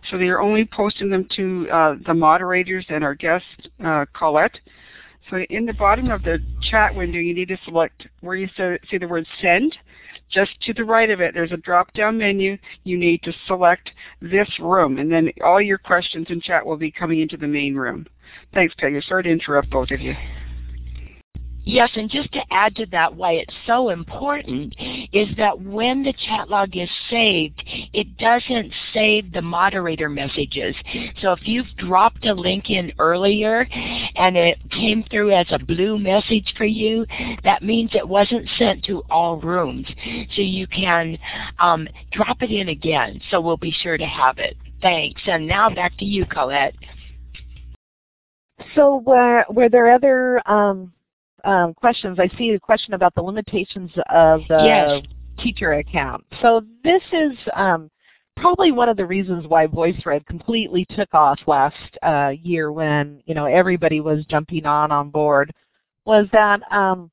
[0.10, 3.46] So they are only posting them to uh, the moderators and our guest,
[3.84, 4.60] uh, Colette.
[5.30, 6.40] So in the bottom of the
[6.72, 9.78] chat window, you need to select where you see the word send.
[10.32, 12.58] Just to the right of it, there's a drop-down menu.
[12.84, 13.90] You need to select
[14.22, 17.76] this room, and then all your questions in chat will be coming into the main
[17.76, 18.06] room.
[18.54, 19.02] Thanks, Peggy.
[19.02, 20.16] Sorry to interrupt both of you.
[21.66, 24.74] Yes, and just to add to that, why it's so important
[25.14, 27.62] is that when the chat log is saved,
[27.94, 30.76] it doesn't save the moderator messages.
[31.22, 33.68] So if you've dropped a link in earlier
[34.16, 37.06] and it came through as a blue message for you,
[37.44, 39.86] that means it wasn't sent to all rooms.
[40.36, 41.20] So you can
[41.60, 43.22] um, drop it in again.
[43.30, 44.58] So we'll be sure to have it.
[44.82, 45.22] Thanks.
[45.28, 46.74] And now back to you, Colette.
[48.76, 50.94] So were, were there other um,
[51.44, 52.20] um, questions.
[52.20, 55.02] I see a question about the limitations of the yes.
[55.44, 56.24] teacher account.
[56.42, 57.90] So this is um,
[58.38, 63.36] probably one of the reasons why VoiceThread completely took off last uh, year when you
[63.36, 65.52] know everybody was jumping on on board
[66.06, 67.12] was that um,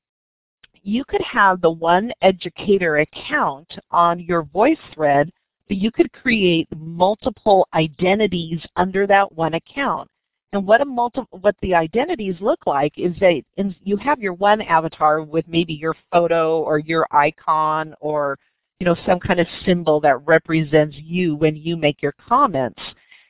[0.83, 5.29] you could have the one educator account on your VoiceThread,
[5.67, 10.09] but you could create multiple identities under that one account.
[10.53, 14.33] And what a multi what the identities look like is that in, you have your
[14.33, 18.39] one avatar with maybe your photo or your icon or
[18.79, 22.81] you know, some kind of symbol that represents you when you make your comments.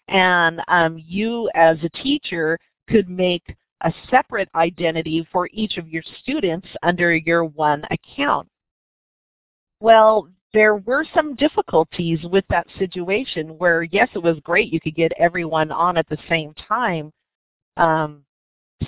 [0.10, 6.03] And um, you as a teacher could make a separate identity for each of your
[6.21, 8.47] students under your one account.
[9.80, 14.95] Well, there were some difficulties with that situation where, yes, it was great you could
[14.95, 17.12] get everyone on at the same time.
[17.75, 18.23] Um,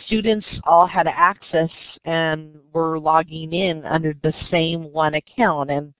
[0.06, 1.70] students all had access
[2.06, 5.70] and were logging in under the same one account.
[5.70, 5.94] And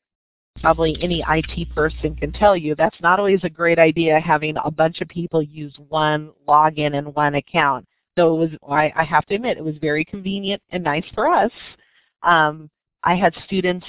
[0.62, 4.72] probably any IT person can tell you that's not always a great idea having a
[4.72, 7.86] bunch of people use one login and one account.
[8.18, 11.52] So it was, I, have to admit, it was very convenient and nice for us.
[12.24, 12.70] Um,
[13.04, 13.86] I had students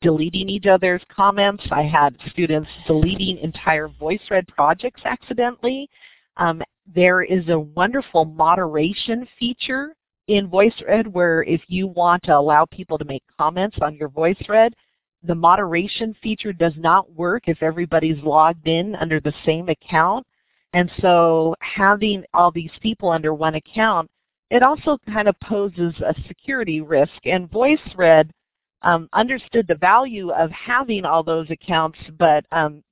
[0.00, 1.64] deleting each other's comments.
[1.70, 5.88] I had students deleting entire VoiceThread projects accidentally.
[6.36, 6.62] Um,
[6.94, 9.94] there is a wonderful moderation feature
[10.28, 14.72] in VoiceThread where if you want to allow people to make comments on your VoiceThread,
[15.22, 20.26] the moderation feature does not work if everybody's logged in under the same account.
[20.74, 24.08] And so having all these people under one account,
[24.50, 27.12] it also kind of poses a security risk.
[27.24, 28.30] And VoiceThread
[28.82, 32.82] um, understood the value of having all those accounts, but um,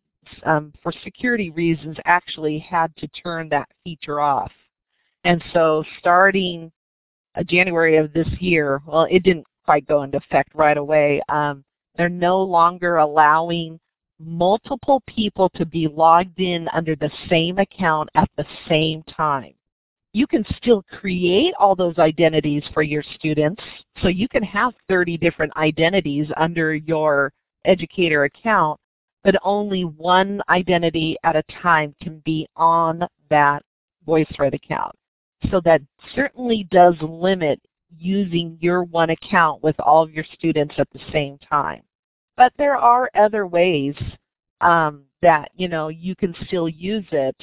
[0.45, 4.53] um, for security reasons actually had to turn that feature off.
[5.25, 6.71] And so starting
[7.35, 11.21] uh, January of this year, well, it didn't quite go into effect right away.
[11.29, 11.65] Um,
[11.97, 13.81] they're no longer allowing
[14.19, 19.56] multiple people to be logged in under the same account at the same time.
[20.17, 23.63] You can still create all those identities for your students.
[24.01, 27.35] So you can have 30 different identities under your
[27.67, 28.81] educator account,
[29.25, 33.63] but only one identity at a time can be on that
[34.09, 34.95] VoiceThread account.
[35.51, 35.83] So that
[36.15, 37.61] certainly does limit
[37.99, 41.83] using your one account with all of your students at the same time.
[42.39, 43.95] But there are other ways
[44.63, 47.37] um, that you know you can still use it.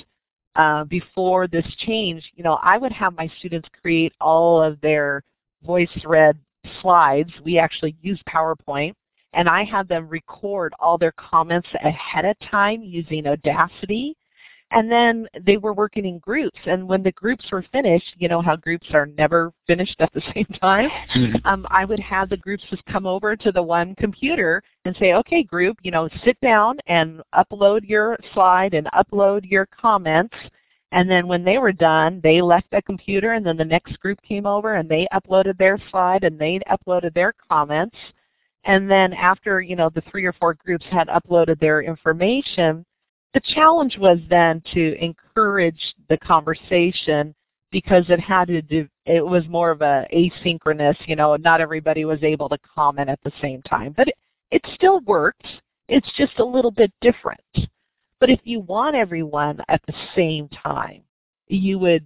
[0.56, 5.24] Uh, before this change, you know, I would have my students create all of their
[5.68, 6.36] VoiceThread
[6.82, 7.32] slides.
[7.44, 8.94] We actually use PowerPoint,
[9.34, 14.16] and I had them record all their comments ahead of time using Audacity
[14.74, 16.58] and then they were working in groups.
[16.66, 20.22] And when the groups were finished, you know how groups are never finished at the
[20.34, 21.48] same time, mm-hmm.
[21.48, 25.14] um, I would have the groups just come over to the one computer and say,
[25.14, 30.36] okay, group, you know, sit down and upload your slide and upload your comments.
[30.92, 34.22] And then when they were done, they left the computer and then the next group
[34.22, 37.96] came over and they uploaded their slide and they uploaded their comments.
[38.66, 42.86] And then after, you know, the three or four groups had uploaded their information,
[43.34, 47.34] the challenge was then to encourage the conversation
[47.72, 52.06] because it had to do, it was more of a asynchronous, you know, not everybody
[52.06, 53.94] was able to comment at the same time.
[53.98, 54.16] But it,
[54.52, 55.48] it still worked.
[55.90, 57.42] It's just a little bit different.
[58.20, 61.02] But if you want everyone at the same time,
[61.48, 62.06] you would,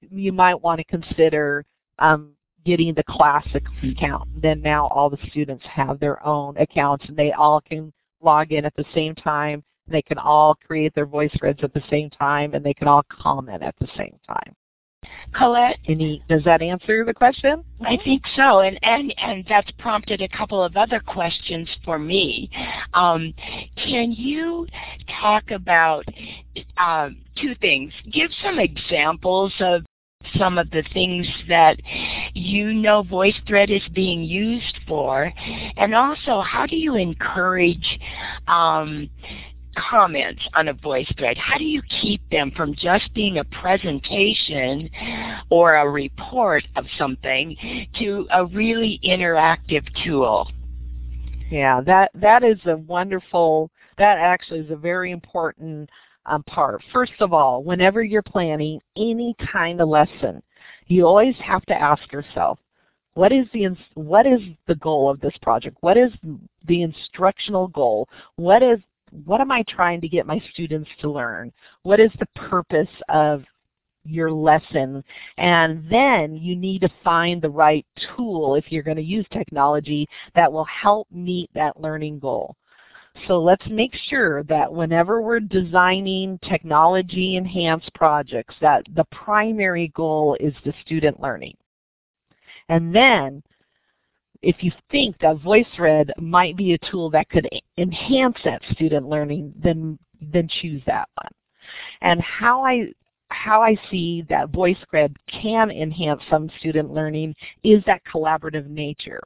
[0.00, 1.64] you might want to consider
[1.98, 2.30] um,
[2.64, 4.28] getting the classic account.
[4.40, 8.64] Then now all the students have their own accounts and they all can log in
[8.64, 12.64] at the same time they can all create their VoiceThreads at the same time, and
[12.64, 14.54] they can all comment at the same time.
[15.34, 17.64] Colette, Any, does that answer the question?
[17.80, 22.50] I think so, and and and that's prompted a couple of other questions for me.
[22.92, 23.34] Um,
[23.76, 24.66] can you
[25.20, 26.04] talk about
[26.76, 27.92] um, two things?
[28.12, 29.84] Give some examples of
[30.38, 31.78] some of the things that
[32.34, 35.32] you know VoiceThread is being used for,
[35.76, 37.98] and also how do you encourage
[38.46, 39.08] um,
[39.74, 41.36] comments on a voice thread?
[41.36, 44.90] How do you keep them from just being a presentation
[45.50, 47.56] or a report of something
[47.98, 50.50] to a really interactive tool?
[51.50, 53.70] Yeah, that that is a wonderful.
[53.98, 55.90] That actually is a very important
[56.26, 56.82] um, part.
[56.92, 60.42] First of all, whenever you're planning any kind of lesson,
[60.86, 62.58] you always have to ask yourself,
[63.14, 65.76] what is the what is the goal of this project?
[65.80, 66.10] What is
[66.66, 68.08] the instructional goal?
[68.36, 68.78] What is
[69.24, 71.52] what am I trying to get my students to learn?
[71.82, 73.44] What is the purpose of
[74.04, 75.04] your lesson?
[75.36, 77.86] And then you need to find the right
[78.16, 82.56] tool if you're going to use technology that will help meet that learning goal.
[83.26, 90.36] So let's make sure that whenever we're designing technology enhanced projects that the primary goal
[90.40, 91.56] is the student learning.
[92.70, 93.42] And then
[94.42, 99.52] if you think that VoiceThread might be a tool that could enhance that student learning,
[99.62, 101.32] then then choose that one.
[102.00, 102.92] And how I
[103.30, 107.34] how I see that VoiceThread can enhance some student learning
[107.64, 109.22] is that collaborative nature.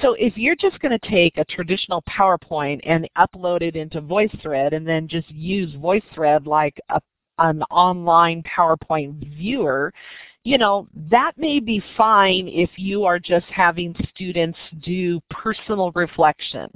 [0.00, 4.74] So if you're just going to take a traditional PowerPoint and upload it into VoiceThread
[4.74, 7.00] and then just use VoiceThread like a,
[7.38, 9.92] an online PowerPoint viewer,
[10.44, 16.68] you know, that may be fine if you are just having students do personal reflection,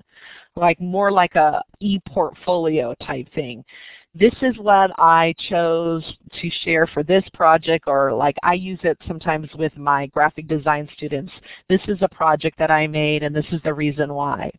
[0.54, 3.64] like more like a e-portfolio type thing
[4.18, 6.02] this is what I chose
[6.40, 10.88] to share for this project or like I use it sometimes with my graphic design
[10.94, 11.32] students.
[11.68, 14.50] This is a project that I made and this is the reason why.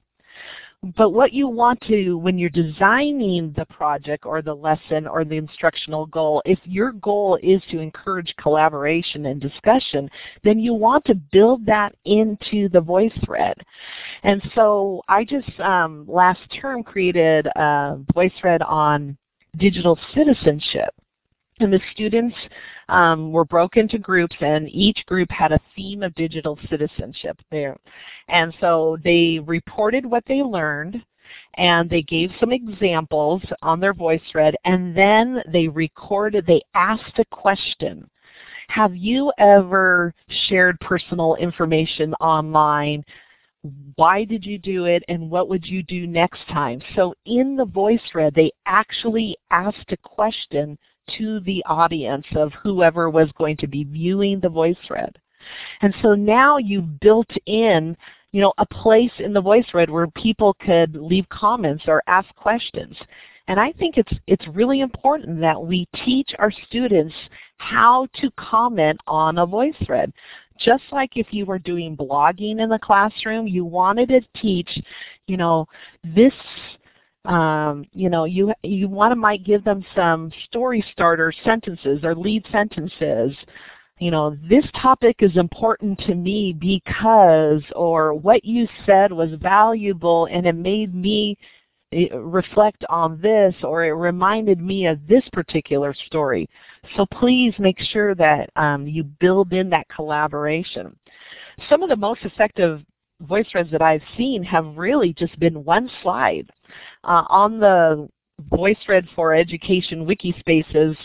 [0.95, 5.35] But what you want to, when you're designing the project or the lesson or the
[5.35, 10.09] instructional goal, if your goal is to encourage collaboration and discussion,
[10.43, 13.55] then you want to build that into the voice thread.
[14.23, 19.17] And so I just um, last term created a voice thread on
[19.57, 20.93] digital citizenship.
[21.59, 22.35] And the students
[22.89, 27.77] um, were broken into groups and each group had a theme of digital citizenship there.
[28.27, 31.03] And so they reported what they learned
[31.55, 37.17] and they gave some examples on their voice thread and then they recorded, they asked
[37.17, 38.07] a question.
[38.69, 40.13] Have you ever
[40.47, 43.03] shared personal information online
[43.95, 46.81] why did you do it and what would you do next time.
[46.95, 50.77] So in the voice thread, they actually asked a question
[51.17, 55.17] to the audience of whoever was going to be viewing the voice thread.
[55.81, 57.95] And so now you've built in
[58.31, 62.27] you know, a place in the voice thread where people could leave comments or ask
[62.35, 62.95] questions.
[63.47, 67.15] And I think it's, it's really important that we teach our students
[67.57, 70.11] how to comment on a voice thread.
[70.59, 74.69] Just like if you were doing blogging in the classroom, you wanted to teach,
[75.27, 75.67] you know,
[76.03, 76.33] this
[77.27, 82.15] um, you know, you you want to might give them some story starter sentences or
[82.15, 83.35] lead sentences.
[83.99, 90.27] You know, this topic is important to me because, or what you said was valuable
[90.31, 91.37] and it made me
[92.13, 96.47] reflect on this or it reminded me of this particular story.
[96.95, 100.95] So please make sure that um, you build in that collaboration.
[101.69, 102.83] Some of the most effective
[103.21, 106.49] voice threads that I've seen have really just been one slide.
[107.03, 108.09] Uh, on the
[108.49, 110.95] voice thread for education wiki spaces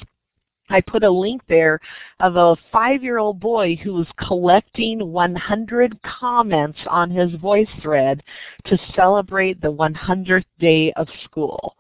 [0.73, 1.81] I put a link there
[2.21, 8.23] of a five-year-old boy who was collecting 100 comments on his voice thread
[8.67, 11.77] to celebrate the 100th day of school.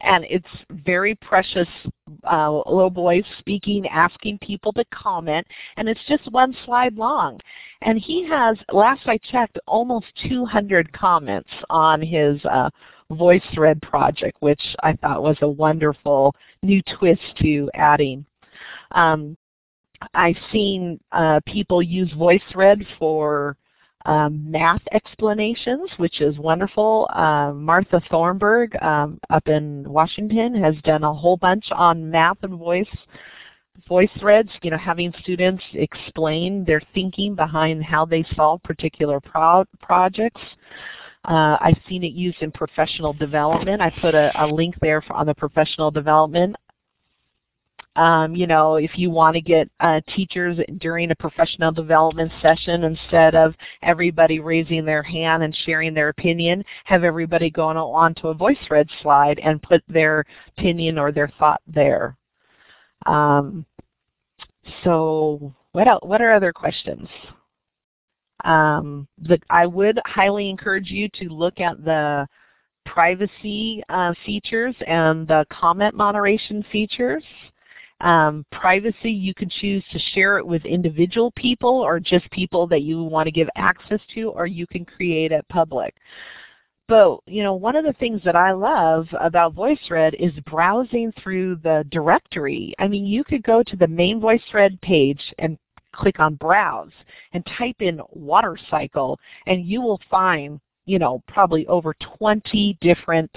[0.00, 0.46] And it's
[0.84, 1.68] very precious
[2.30, 5.46] uh, little boy speaking, asking people to comment,
[5.76, 7.40] and it's just one slide long.
[7.82, 12.70] And he has, last I checked, almost 200 comments on his uh,
[13.10, 18.24] voice thread project, which I thought was a wonderful new twist to adding
[18.92, 19.36] um,
[20.14, 23.56] I've seen uh, people use VoiceThread for
[24.06, 27.08] um, math explanations, which is wonderful.
[27.14, 32.58] Uh, Martha Thornburg um, up in Washington has done a whole bunch on math and
[32.58, 32.86] voice
[33.88, 39.64] voice threads, you know, having students explain their thinking behind how they solve particular pro
[39.82, 40.40] projects.
[41.26, 43.80] Uh, I've seen it used in professional development.
[43.80, 46.54] I put a, a link there for, on the professional development.
[47.96, 52.82] Um, you know, if you want to get uh, teachers during a professional development session,
[52.82, 58.28] instead of everybody raising their hand and sharing their opinion, have everybody go on onto
[58.28, 60.24] a VoiceThread slide and put their
[60.58, 62.16] opinion or their thought there.
[63.06, 63.64] Um,
[64.82, 67.08] so what else, what are other questions?
[68.44, 72.26] Um, the, I would highly encourage you to look at the
[72.84, 77.22] privacy uh, features and the comment moderation features.
[78.04, 82.82] Um, privacy, you can choose to share it with individual people or just people that
[82.82, 85.94] you want to give access to, or you can create it public.
[86.86, 91.56] But you know, one of the things that I love about VoiceThread is browsing through
[91.62, 92.74] the directory.
[92.78, 95.56] I mean, you could go to the main VoiceThread page and
[95.92, 96.92] click on Browse
[97.32, 103.30] and type in water cycle, and you will find, you know, probably over 20 different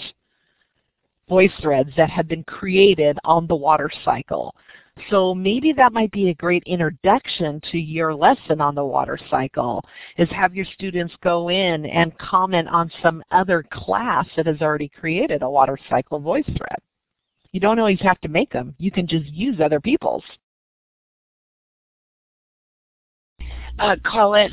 [1.30, 4.56] voice threads that have been created on the water cycle.
[5.10, 9.84] So maybe that might be a great introduction to your lesson on the water cycle,
[10.18, 14.90] is have your students go in and comment on some other class that has already
[14.90, 16.80] created a water cycle voice thread.
[17.52, 18.76] You don't always have to make them.
[18.80, 20.24] You can just use other people's.
[23.80, 23.96] Uh,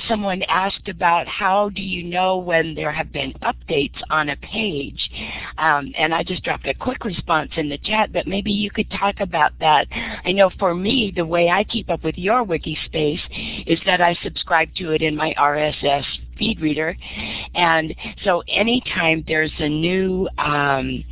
[0.09, 5.11] someone asked about how do you know when there have been updates on a page.
[5.59, 8.91] Um, and I just dropped a quick response in the chat, but maybe you could
[8.91, 9.87] talk about that.
[10.25, 13.21] I know for me, the way I keep up with your wiki space
[13.67, 16.05] is that I subscribe to it in my RSS
[16.39, 16.97] feed reader,
[17.55, 17.95] and
[18.25, 21.05] so anytime there's a new um,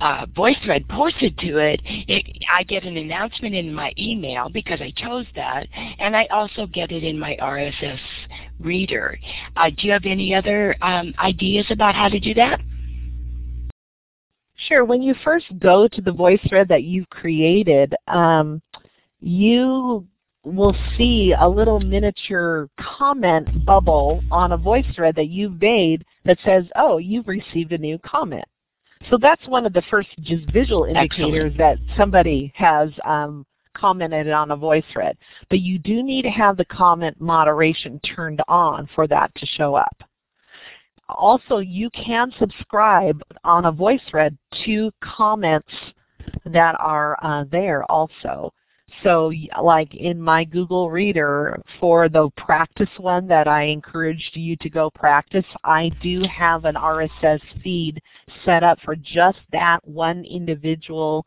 [0.00, 4.92] uh, VoiceThread posted to it, it, I get an announcement in my email because I
[4.96, 5.66] chose that,
[5.98, 7.98] and I also get it in my RSS
[8.60, 9.18] reader.
[9.56, 12.60] Uh, do you have any other um, ideas about how to do that?
[14.66, 14.84] Sure.
[14.84, 18.60] When you first go to the VoiceThread that you've created, um,
[19.20, 20.06] you
[20.44, 26.64] will see a little miniature comment bubble on a VoiceThread that you've made that says,
[26.76, 28.44] oh, you've received a new comment.
[29.10, 31.58] So that's one of the first just visual indicators Excellent.
[31.58, 35.14] that somebody has um, commented on a VoiceThread.
[35.48, 39.74] But you do need to have the comment moderation turned on for that to show
[39.74, 39.96] up.
[41.08, 45.72] Also, you can subscribe on a VoiceThread to comments
[46.44, 48.52] that are uh, there also.
[49.02, 49.32] So
[49.62, 54.90] like in my Google Reader for the practice one that I encouraged you to go
[54.90, 58.00] practice, I do have an RSS feed
[58.44, 61.26] set up for just that one individual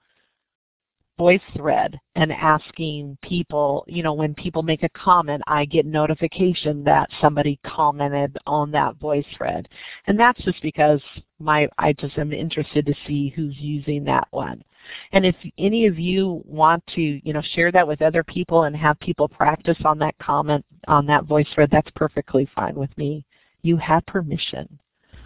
[1.21, 6.83] voice thread and asking people, you know, when people make a comment, I get notification
[6.85, 9.69] that somebody commented on that voice thread.
[10.07, 10.99] And that's just because
[11.37, 14.63] my I just am interested to see who's using that one.
[15.11, 18.75] And if any of you want to, you know, share that with other people and
[18.75, 23.25] have people practice on that comment on that voice thread, that's perfectly fine with me.
[23.63, 24.67] You have permission.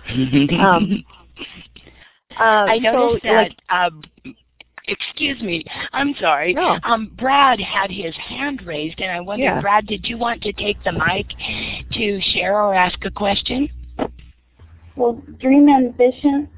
[0.10, 1.04] um,
[2.40, 3.50] uh, I noticed so, that.
[3.50, 4.04] Like, um,
[4.88, 6.54] excuse me, I'm sorry.
[6.54, 6.78] No.
[6.84, 9.62] Um, Brad had his hand raised, and I wonder, yeah.
[9.62, 11.28] Brad, did you want to take the mic
[11.94, 13.70] to share or ask a question?
[14.96, 16.50] Well, Dream Ambition,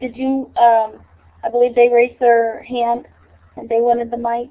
[0.00, 1.00] did you um,
[1.44, 3.06] I believe they raised their hand
[3.56, 4.50] and they wanted the mic.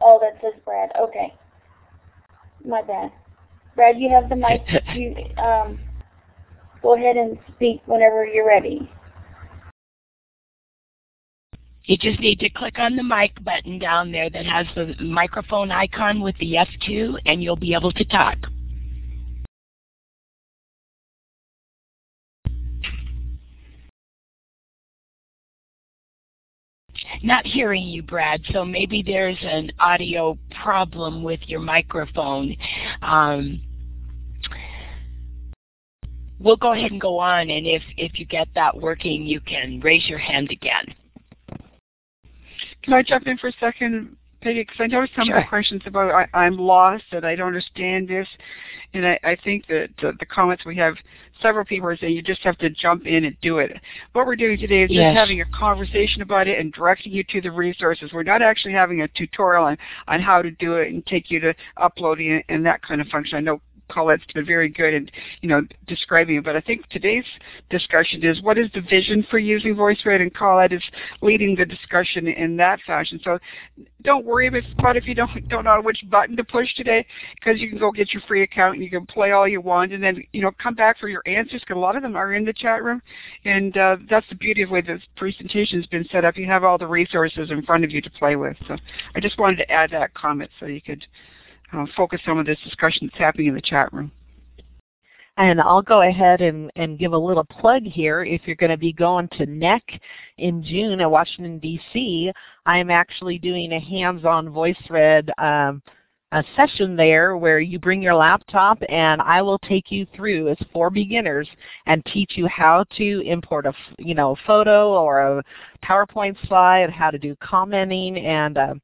[0.00, 0.90] Oh, that says Brad.
[1.00, 1.34] Okay.
[2.64, 3.12] My bad.
[3.74, 4.62] Brad, you have the mic.
[4.94, 5.80] you um,
[6.82, 8.90] go ahead and speak whenever you're ready.
[11.84, 15.70] You just need to click on the mic button down there that has the microphone
[15.70, 18.36] icon with the F2 and you'll be able to talk.
[27.22, 28.42] Not hearing you, Brad.
[28.52, 32.56] So maybe there's an audio problem with your microphone.
[33.02, 33.60] Um,
[36.38, 39.80] we'll go ahead and go on, and if, if you get that working, you can
[39.80, 40.94] raise your hand again.
[42.82, 44.16] Can I jump in for a second?
[44.40, 45.36] Peggy, because I know some sure.
[45.36, 48.26] of the questions about I, am lost and I don't understand this,
[48.94, 50.94] and I, I think that the, the, comments we have
[51.42, 53.72] several people are saying you just have to jump in and do it.
[54.12, 55.10] What we're doing today is yes.
[55.10, 58.12] just having a conversation about it and directing you to the resources.
[58.12, 59.78] We're not actually having a tutorial on,
[60.08, 63.08] on how to do it and take you to uploading it and that kind of
[63.08, 63.36] function.
[63.36, 63.60] I know
[63.90, 65.10] Colette's been very good in,
[65.40, 66.44] you know, describing it.
[66.44, 67.24] But I think today's
[67.68, 70.82] discussion is what is the vision for using VoiceThread, and Colette is
[71.20, 73.20] leading the discussion in that fashion.
[73.22, 73.38] So
[74.02, 77.68] don't worry about if you don't don't know which button to push today, because you
[77.68, 80.22] can go get your free account and you can play all you want, and then
[80.32, 81.60] you know come back for your answers.
[81.60, 83.02] Because a lot of them are in the chat room,
[83.44, 86.36] and uh, that's the beauty of the way this presentation has been set up.
[86.36, 88.56] You have all the resources in front of you to play with.
[88.66, 88.76] So
[89.14, 91.06] I just wanted to add that comment so you could
[91.72, 94.10] uh, focus some of this discussion that's happening in the chat room.
[95.36, 98.24] And I'll go ahead and, and give a little plug here.
[98.24, 99.80] If you're going to be going to NECC
[100.38, 102.30] in June at Washington, D.C.,
[102.66, 105.82] I'm actually doing a hands-on VoiceThread um,
[106.32, 110.56] a session there where you bring your laptop and I will take you through as
[110.72, 111.48] for beginners
[111.86, 115.42] and teach you how to import a you know photo or a
[115.84, 118.82] PowerPoint slide, how to do commenting, and um,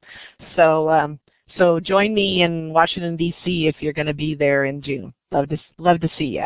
[0.55, 1.19] so um,
[1.57, 3.67] so join me in Washington, D.C.
[3.67, 5.13] if you're going to be there in June.
[5.31, 6.45] Love to, love to see you.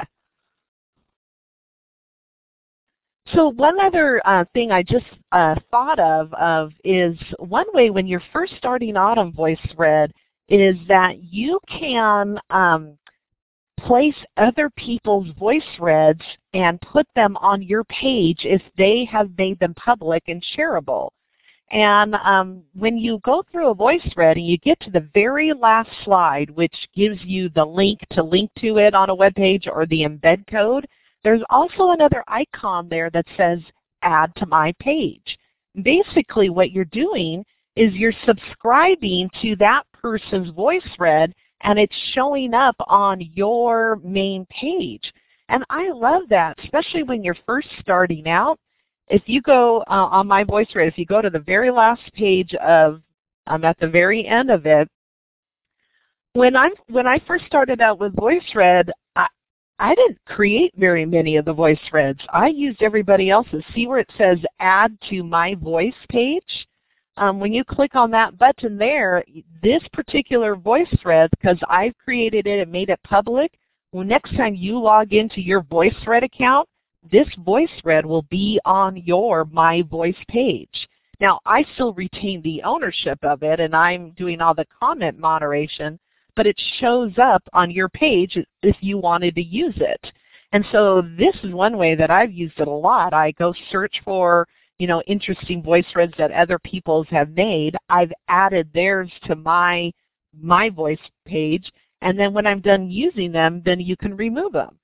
[3.33, 8.05] So one other uh, thing I just uh, thought of, of is one way when
[8.05, 10.11] you're first starting out on VoiceThread
[10.49, 12.97] is that you can um,
[13.79, 16.21] place other people's voice threads
[16.53, 21.09] and put them on your page if they have made them public and shareable.
[21.71, 25.53] And um, when you go through a voice thread and you get to the very
[25.53, 29.67] last slide, which gives you the link to link to it on a web page
[29.71, 30.85] or the embed code,
[31.23, 33.59] there's also another icon there that says
[34.01, 35.37] add to my page.
[35.81, 37.45] Basically what you're doing
[37.77, 44.45] is you're subscribing to that person's voice thread and it's showing up on your main
[44.47, 45.13] page.
[45.47, 48.59] And I love that, especially when you're first starting out
[49.11, 52.53] if you go uh, on my VoiceThread, if you go to the very last page
[52.55, 53.01] of,
[53.45, 54.87] I'm at the very end of it,
[56.33, 59.27] when I when I first started out with VoiceThread, I,
[59.79, 62.21] I didn't create very many of the voice threads.
[62.29, 63.65] I used everybody else's.
[63.75, 66.67] See where it says add to my voice page?
[67.17, 69.25] Um, when you click on that button there,
[69.61, 73.51] this particular voice thread, because I've created it and made it public,
[73.91, 76.69] well, next time you log into your VoiceThread account,
[77.09, 80.87] this VoiceThread will be on your My Voice page.
[81.19, 85.99] Now, I still retain the ownership of it, and I'm doing all the comment moderation,
[86.35, 90.11] but it shows up on your page if you wanted to use it.
[90.51, 93.13] And so this is one way that I've used it a lot.
[93.13, 94.47] I go search for
[94.81, 97.75] you know, interesting voice threads that other people's have made.
[97.87, 99.93] I've added theirs to my
[100.35, 101.71] my voice page,
[102.01, 104.79] and then when I'm done using them, then you can remove them.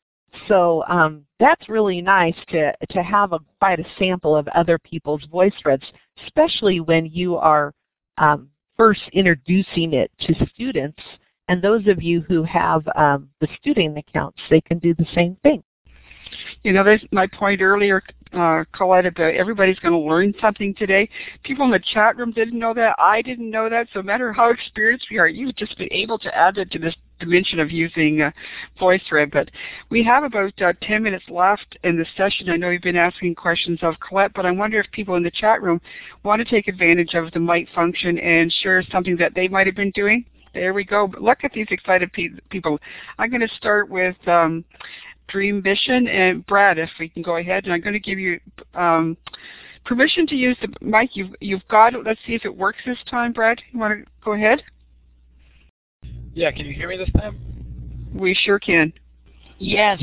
[0.47, 5.23] So um, that's really nice to to have a, quite a sample of other people's
[5.25, 5.83] voice threads,
[6.25, 7.73] especially when you are
[8.17, 11.01] um, first introducing it to students.
[11.49, 15.37] And those of you who have um, the student accounts, they can do the same
[15.43, 15.63] thing.
[16.63, 18.03] You know, there's my point earlier,
[18.33, 21.09] uh, Colette, about everybody's going to learn something today.
[21.43, 22.95] People in the chat room didn't know that.
[22.97, 23.87] I didn't know that.
[23.93, 26.79] So no matter how experienced we are, you've just been able to add it to
[26.79, 28.31] this dimension of using uh,
[28.79, 29.31] VoiceThread.
[29.31, 29.49] But
[29.89, 32.49] we have about uh, 10 minutes left in the session.
[32.49, 35.31] I know you've been asking questions of Colette, but I wonder if people in the
[35.31, 35.81] chat room
[36.23, 39.75] want to take advantage of the mic function and share something that they might have
[39.75, 40.25] been doing.
[40.53, 41.11] There we go.
[41.19, 42.79] Look at these excited pe people.
[43.19, 44.65] I'm going to start with um,
[45.27, 46.07] Dream Mission.
[46.07, 48.39] And Brad, if we can go ahead, and I'm going to give you
[48.73, 49.17] um,
[49.85, 51.15] permission to use the mic.
[51.15, 52.03] You've, you've got it.
[52.03, 53.61] Let's see if it works this time, Brad.
[53.71, 54.63] You want to go ahead?
[56.33, 57.39] Yeah, can you hear me this time?
[58.13, 58.93] We sure can.
[59.59, 60.01] Yes.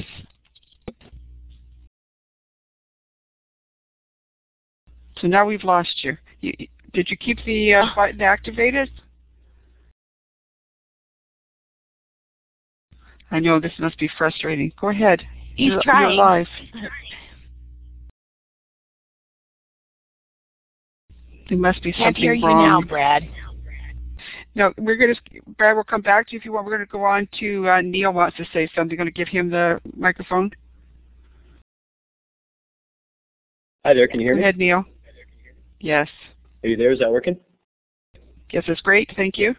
[5.20, 6.16] So now we've lost you.
[6.40, 6.52] you
[6.92, 8.90] did you keep the uh, button activated?
[13.34, 14.72] I know this must be frustrating.
[14.80, 15.20] Go ahead.
[15.56, 16.16] He's you're, trying.
[16.16, 16.46] You're live.
[21.48, 22.62] There must be Can't something hear you wrong.
[22.62, 23.28] now, Brad.
[24.54, 25.20] No, we're going to,
[25.58, 26.64] Brad, we'll come back to you if you want.
[26.64, 28.96] We're going to go on to uh, Neil wants to say something.
[28.96, 30.52] Going to give him the microphone.
[33.84, 34.42] Hi there, can you hear go me?
[34.44, 34.84] ahead, Neil.
[35.80, 36.08] Yes.
[36.62, 36.92] Are you there?
[36.92, 37.36] Is that working?
[38.52, 39.10] Yes, that's great.
[39.16, 39.56] Thank you.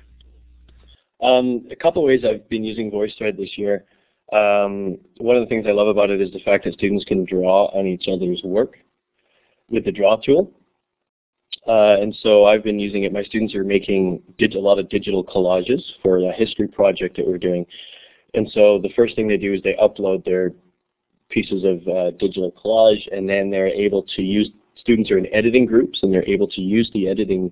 [1.22, 3.86] Um, a couple of ways I've been using VoiceThread this year.
[4.34, 7.26] Um, one of the things I love about it is the fact that students can
[7.26, 8.78] draw on each other's work
[9.70, 10.51] with the draw tool.
[11.68, 13.13] Uh, and so I've been using it.
[13.13, 17.38] My students are making a lot of digital collages for a history project that we're
[17.38, 17.66] doing.
[18.34, 20.51] And so the first thing they do is they upload their
[21.30, 25.66] pieces of uh, digital collage and then they're able to use, students are in editing
[25.66, 27.51] groups and they're able to use the editing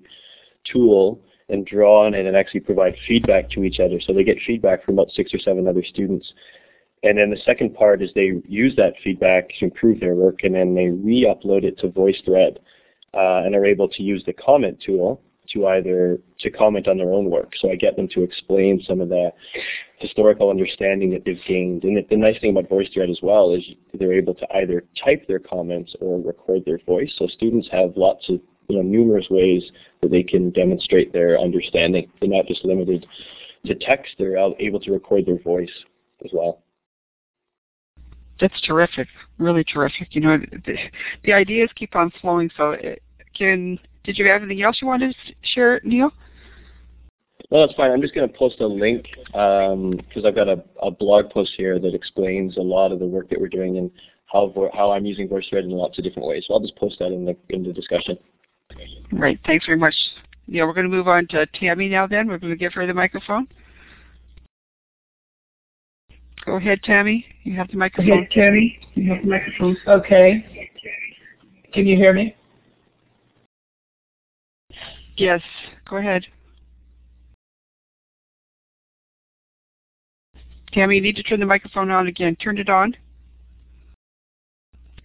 [0.64, 4.00] tool and draw on it and actually provide feedback to each other.
[4.00, 6.32] So they get feedback from about six or seven other students.
[7.02, 10.54] And then the second part is they use that feedback to improve their work and
[10.54, 12.56] then they re-upload it to VoiceThread
[13.12, 15.20] uh, and are able to use the comment tool
[15.52, 17.52] to either to comment on their own work.
[17.60, 19.30] So I get them to explain some of the
[19.98, 21.84] historical understanding that they've gained.
[21.84, 25.26] And the, the nice thing about VoiceThread as well is they're able to either type
[25.28, 27.12] their comments or record their voice.
[27.18, 29.62] So students have lots of you know, numerous ways
[30.02, 32.10] that they can demonstrate their understanding.
[32.20, 33.06] They're not just limited
[33.66, 35.72] to text, they're able to record their voice
[36.24, 36.62] as well.
[38.40, 39.08] That's terrific,
[39.38, 40.14] really terrific.
[40.14, 40.76] You know, the,
[41.24, 42.50] the ideas keep on flowing.
[42.56, 42.96] So, uh,
[43.34, 46.12] can did you have anything else you wanted to share, Neil?
[47.50, 47.90] No, that's fine.
[47.90, 51.52] I'm just going to post a link because um, I've got a, a, blog post
[51.56, 53.90] here that explains a lot of the work that we're doing and
[54.26, 56.44] how how I'm using VoiceThread in lots of different ways.
[56.46, 58.18] So I'll just post that in the in the discussion.
[59.12, 59.38] Right.
[59.46, 59.94] Thanks very much.
[60.46, 62.06] Yeah, we're going to move on to Tammy now.
[62.06, 63.48] Then we're going to give her the microphone.
[66.44, 67.24] Go ahead, Tammy.
[67.44, 68.08] You have the microphone.
[68.08, 68.78] Go ahead, Tammy.
[68.94, 69.76] You have the microphone.
[69.86, 70.70] Okay.
[71.72, 72.36] Can you hear me?
[75.16, 75.40] Yes.
[75.88, 76.26] Go ahead.
[80.72, 82.36] Tammy, you need to turn the microphone on again.
[82.36, 82.94] Turn it on.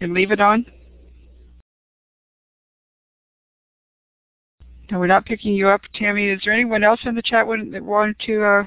[0.02, 0.66] And leave it on.
[4.92, 6.30] No, we're not picking you up, Tammy.
[6.30, 8.66] Is there anyone else in the chat that wanted to uh,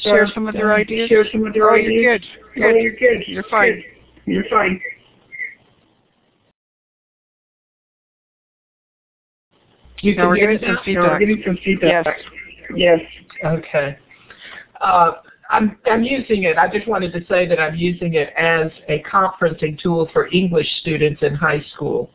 [0.00, 1.08] share some of their ideas?
[1.08, 1.90] Share some of their oh, ideas.
[1.92, 2.26] You're good.
[2.54, 2.64] good.
[2.64, 3.24] Oh, you're good.
[3.26, 3.76] You're fine.
[3.76, 3.84] Good.
[4.26, 4.80] You're fine.
[10.00, 11.04] You no, can we're getting some feedback.
[11.04, 12.06] No, we're getting some feedback.
[12.76, 12.76] Yes.
[12.76, 13.00] Yes.
[13.42, 13.98] Okay.
[14.82, 15.12] Uh,
[15.48, 16.58] I'm, I'm using it.
[16.58, 20.68] I just wanted to say that I'm using it as a conferencing tool for English
[20.80, 22.10] students in high school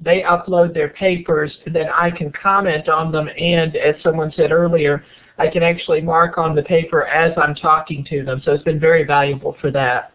[0.00, 5.04] they upload their papers, then I can comment on them, and as someone said earlier,
[5.38, 8.42] I can actually mark on the paper as I'm talking to them.
[8.44, 10.12] So it's been very valuable for that.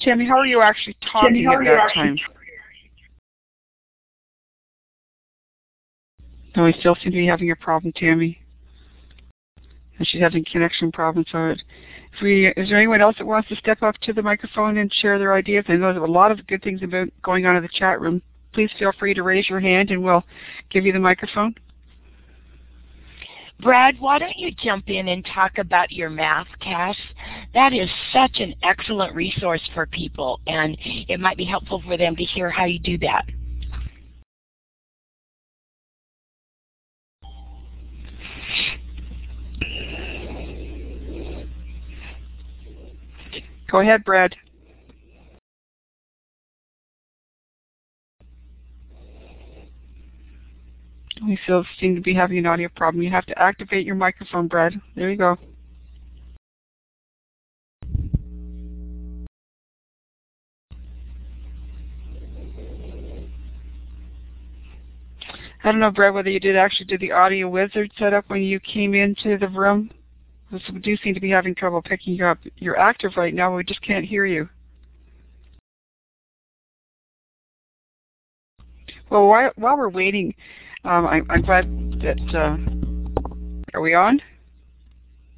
[0.00, 2.18] Tammy, how are you actually talking at that time?
[6.54, 8.41] No, we still seem to be having a problem, Tammy.
[9.98, 11.28] And she's having connection problems.
[11.30, 11.58] So, if
[12.22, 15.18] we, is there anyone else that wants to step up to the microphone and share
[15.18, 15.64] their ideas?
[15.68, 18.22] I know there's a lot of good things about going on in the chat room.
[18.52, 20.24] Please feel free to raise your hand, and we'll
[20.70, 21.54] give you the microphone.
[23.62, 26.98] Brad, why don't you jump in and talk about your math cache?
[27.54, 32.16] That is such an excellent resource for people, and it might be helpful for them
[32.16, 33.24] to hear how you do that.
[43.72, 44.36] Go ahead, Brad.
[51.26, 53.02] We still seem to be having an audio problem.
[53.02, 54.78] You have to activate your microphone, Brad.
[54.94, 55.38] There you go.
[65.64, 68.60] I don't know, Brad, whether you did actually do the audio wizard setup when you
[68.60, 69.90] came into the room.
[70.52, 72.38] We do seem to be having trouble picking you up.
[72.56, 74.48] You're active right now, we just can't hear you.
[79.10, 80.34] Well, while, while we're waiting,
[80.84, 81.66] um, I, I'm glad
[82.02, 82.56] that, uh,
[83.74, 84.20] are we on?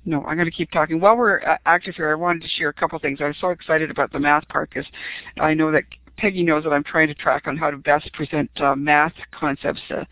[0.05, 1.01] No, I'm going to keep talking.
[1.01, 3.21] While we're active here, I wanted to share a couple things.
[3.21, 4.87] I was so excited about the math part because
[5.41, 5.85] I know that
[6.17, 9.81] Peggy knows that I'm trying to track on how to best present uh, math concepts
[9.91, 10.05] uh,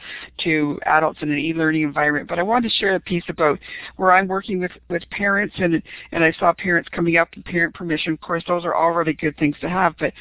[0.44, 2.28] to adults in an e-learning environment.
[2.28, 3.58] But I wanted to share a piece about
[3.96, 5.82] where I'm working with, with parents and,
[6.12, 8.12] and I saw parents coming up and parent permission.
[8.12, 9.94] Of course, those are all really good things to have.
[9.98, 10.12] But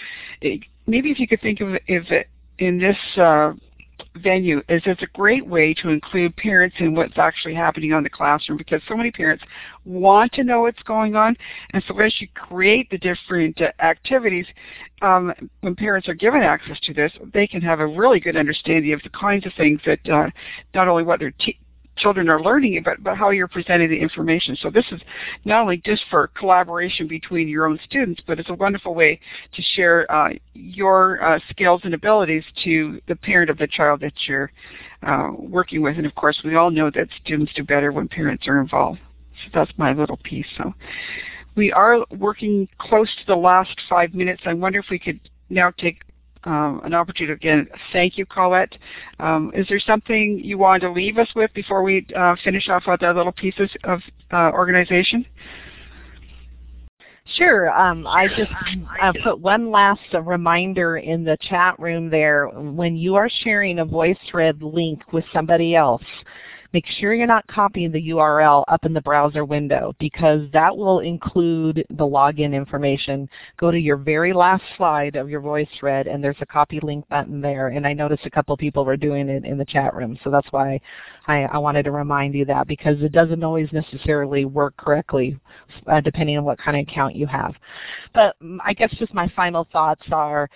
[0.42, 2.28] it, maybe if you could think of if it
[2.60, 3.54] in this uh,
[4.16, 8.10] venue is it's a great way to include parents in what's actually happening on the
[8.10, 9.44] classroom because so many parents
[9.86, 11.36] want to know what's going on.
[11.72, 14.46] And so as you create the different uh, activities
[15.02, 18.94] um, when parents are given access to this they can have a really good understanding
[18.94, 20.30] of the kinds of things that uh,
[20.74, 21.34] not only what they're
[21.98, 24.56] children are learning but, but how you're presenting the information.
[24.56, 25.02] So this is
[25.46, 29.20] not only just for collaboration between your own students, but it's a wonderful way
[29.54, 34.14] to share uh, your uh, skills and abilities to the parent of the child that
[34.28, 34.52] you're
[35.04, 35.98] uh, working with.
[35.98, 39.00] And of course, we all know that students do better when parents are involved.
[39.44, 40.46] So that's my little piece.
[40.58, 40.74] So
[41.56, 44.44] we are working close to the last five minutes.
[44.46, 45.20] I wonder if we could
[45.50, 46.02] now take
[46.44, 47.68] um, an opportunity again.
[47.94, 48.78] Thank you, Colette.
[49.20, 52.84] Um, is there something you wanted to leave us with before we uh, finish off
[52.88, 54.00] with our little pieces of
[54.32, 55.26] uh, organization?
[57.36, 57.70] Sure.
[57.70, 58.52] Um, I just
[59.02, 62.48] uh, put one last reminder in the chat room there.
[62.48, 66.04] When you are sharing a VoiceThread link with somebody else,
[66.74, 71.00] make sure you're not copying the URL up in the browser window because that will
[71.00, 73.30] include the login information.
[73.58, 77.42] Go to your very last slide of your VoiceThread and there's a copy link button
[77.42, 80.30] there and I noticed a couple people were doing it in the chat room so
[80.30, 80.80] that's why
[81.28, 85.40] I, I wanted to remind you that because it doesn't always necessarily work correctly
[85.88, 87.54] uh, depending on what kind of account you have.
[88.14, 90.50] But mm, I guess just my final thoughts are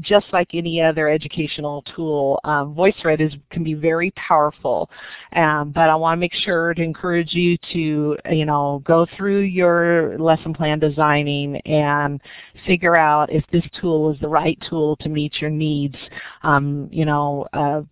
[0.00, 4.90] just like any other educational tool, um, VoiceThread is, can be very powerful.
[5.34, 9.40] Um, but I want to make sure to encourage you to, you know, go through
[9.40, 12.20] your lesson plan designing and
[12.66, 15.96] figure out if this tool is the right tool to meet your needs.
[16.42, 17.82] Um, you know, uh,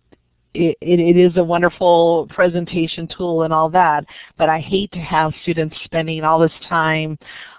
[0.57, 4.05] it, it is a wonderful presentation tool and all that,
[4.37, 7.17] but I hate to have students spending all this time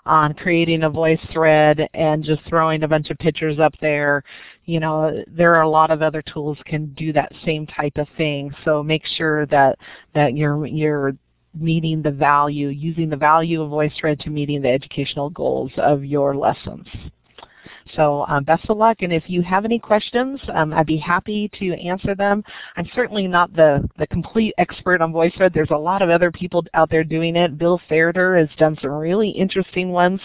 [0.09, 4.25] on creating a voice thread and just throwing a bunch of pictures up there.
[4.65, 8.09] You know, there are a lot of other tools can do that same type of
[8.17, 8.51] thing.
[8.65, 9.79] So make sure that
[10.15, 11.13] that you're you're
[11.55, 16.37] meeting the value, using the value of VoiceThread to meeting the educational goals of your
[16.37, 16.87] lessons.
[17.95, 21.51] So um, best of luck, and if you have any questions, um, I'd be happy
[21.59, 22.45] to answer them.
[22.77, 25.53] I'm certainly not the, the complete expert on VoiceThread.
[25.53, 27.59] There's a lot of other people out there doing it.
[27.59, 30.21] Bill Ferriter has done some really interesting ones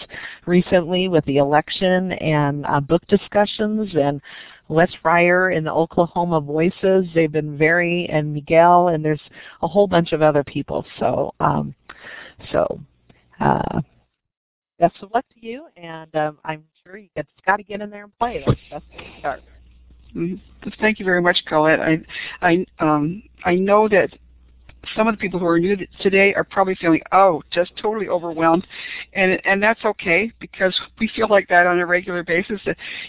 [0.46, 4.20] recently with the election and uh, book discussions, and
[4.68, 7.06] Wes Fryer in the Oklahoma Voices.
[7.14, 9.20] They've been very, and Miguel, and there's
[9.62, 10.84] a whole bunch of other people.
[10.98, 11.74] So, um,
[12.50, 12.80] so
[13.40, 13.80] uh,
[14.78, 17.88] best of luck to you, and um, I'm sure you just got to get in
[17.88, 18.44] there and play.
[18.70, 19.42] That's the start.
[20.14, 20.68] Mm-hmm.
[20.80, 21.80] Thank you very much, Colette.
[21.80, 21.98] I
[22.42, 24.10] I um I know that
[24.96, 28.66] some of the people who are new today are probably feeling, oh, just totally overwhelmed,
[29.12, 32.60] and and that's okay because we feel like that on a regular basis.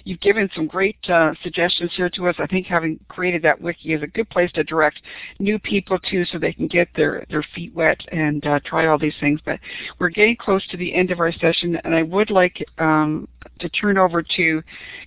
[0.04, 2.36] You've given some great uh, suggestions here to us.
[2.40, 5.02] I think having created that wiki is a good place to direct
[5.40, 8.98] new people to, so they can get their their feet wet and uh, try all
[8.98, 9.40] these things.
[9.44, 9.60] But
[10.00, 13.28] we're getting close to the end of our session, and I would like um,
[13.60, 14.64] to turn over to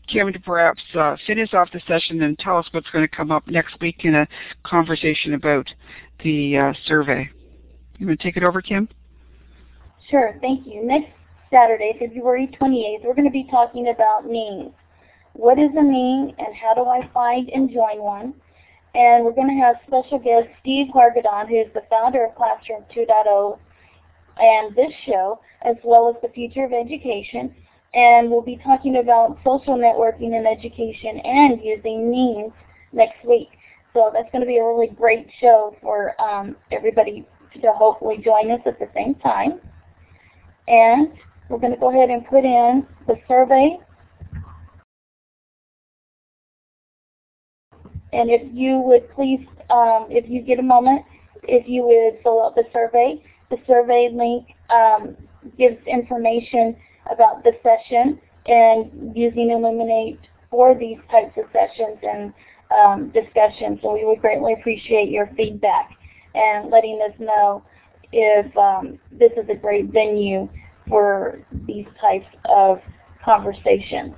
[0.07, 3.31] Kim to perhaps uh, finish off the session and tell us what's going to come
[3.31, 4.29] up next week in a
[4.65, 5.69] conversation about
[6.23, 7.29] the uh, survey.
[7.99, 8.89] You want to take it over, Kim?
[10.11, 10.85] Sure, thank you.
[10.85, 11.11] Next
[11.51, 14.73] Saturday, February 28th, we're going to be talking about Nings.
[15.35, 18.35] What is a Ning and how do I find and join one?
[18.95, 23.59] And we're going to have special guest Steve Hargadon, who's the founder of Classroom 2.0
[24.41, 27.55] and this show, as well as the future of education.
[27.95, 32.53] And we'll be talking about social networking in education and using Nings
[32.93, 33.49] next week.
[33.99, 37.27] So that's going to be a really great show for um, everybody
[37.61, 39.61] to hopefully join us at the same time.
[40.69, 41.15] And
[41.49, 43.77] we're going to go ahead and put in the survey.
[48.13, 51.05] And if you would please, um, if you get a moment,
[51.43, 53.21] if you would fill out the survey.
[53.51, 55.17] The survey link um,
[55.59, 56.77] gives information
[57.11, 60.21] about the session and using Elluminate
[60.53, 62.33] for these types of sessions and
[62.71, 63.79] um, discussion.
[63.83, 65.91] So we would greatly appreciate your feedback
[66.35, 67.63] and letting us know
[68.13, 70.49] if um, this is a great venue
[70.89, 72.81] for these types of
[73.25, 74.15] conversations.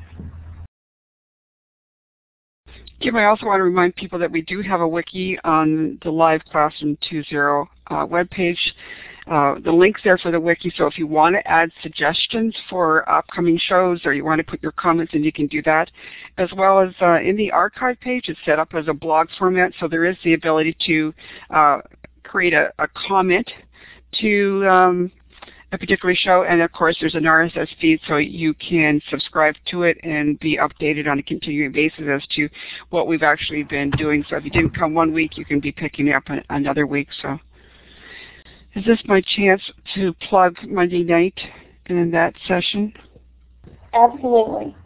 [3.01, 6.11] Kim, I also want to remind people that we do have a wiki on the
[6.11, 8.59] Live Classroom 2.0 uh, webpage.
[9.31, 13.09] Uh, the link's there for the wiki, so if you want to add suggestions for
[13.09, 15.89] upcoming shows or you want to put your comments in, you can do that.
[16.37, 19.73] As well as uh, in the archive page, it's set up as a blog format,
[19.79, 21.15] so there is the ability to
[21.51, 21.79] uh,
[22.25, 23.49] create a, a, comment
[24.21, 25.13] to um,
[25.71, 29.85] a particular show, and of course there's an RSS feed so you can subscribe to
[29.85, 32.49] it and be updated on a continuing basis as to
[32.89, 34.25] what we've actually been doing.
[34.29, 37.07] So if you didn't come one week, you can be picking up another week.
[37.23, 37.39] So.
[38.75, 39.63] Is this my chance
[39.95, 41.39] to plug Monday night
[41.87, 42.93] in that session?
[43.93, 44.77] Absolutely.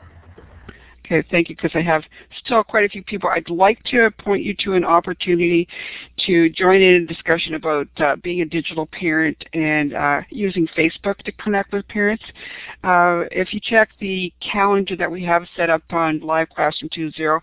[1.04, 2.02] Okay, thank you, because I have
[2.38, 3.28] still quite a few people.
[3.28, 5.68] I'd like to point you to an opportunity
[6.26, 11.18] to join in a discussion about uh, being a digital parent and uh, using Facebook
[11.18, 12.24] to connect with parents.
[12.82, 17.40] Uh, if you check the calendar that we have set up on Live Classroom 2.0,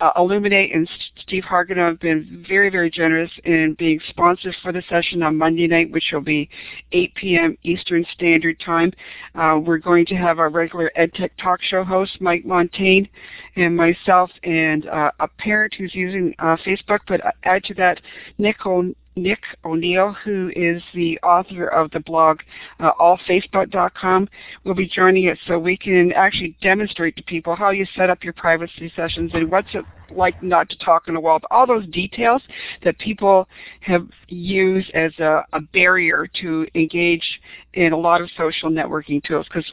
[0.00, 0.88] uh, Elluminate and
[1.20, 5.66] Steve Hargadon have been very, very generous in being sponsors for the session on Monday
[5.66, 6.48] night, which will be
[6.92, 7.58] 8 p.m.
[7.64, 8.92] Eastern Standard Time.
[9.34, 12.99] Uh, we're going to have our regular EdTech Talk Show host, Mike Montaigne,
[13.56, 18.00] and myself and uh, a parent who's using uh, Facebook, but add to that
[18.38, 18.58] Nick
[19.16, 22.40] Nick O'Neill, who is the author of the blog
[22.78, 24.28] uh, allfacebook.com,
[24.64, 28.22] will be joining us so we can actually demonstrate to people how you set up
[28.22, 31.40] your privacy sessions and what's it like not to talk on a wall.
[31.50, 32.42] All those details
[32.82, 33.48] that people
[33.80, 37.40] have used as a, a barrier to engage
[37.74, 39.70] in a lot of social networking tools because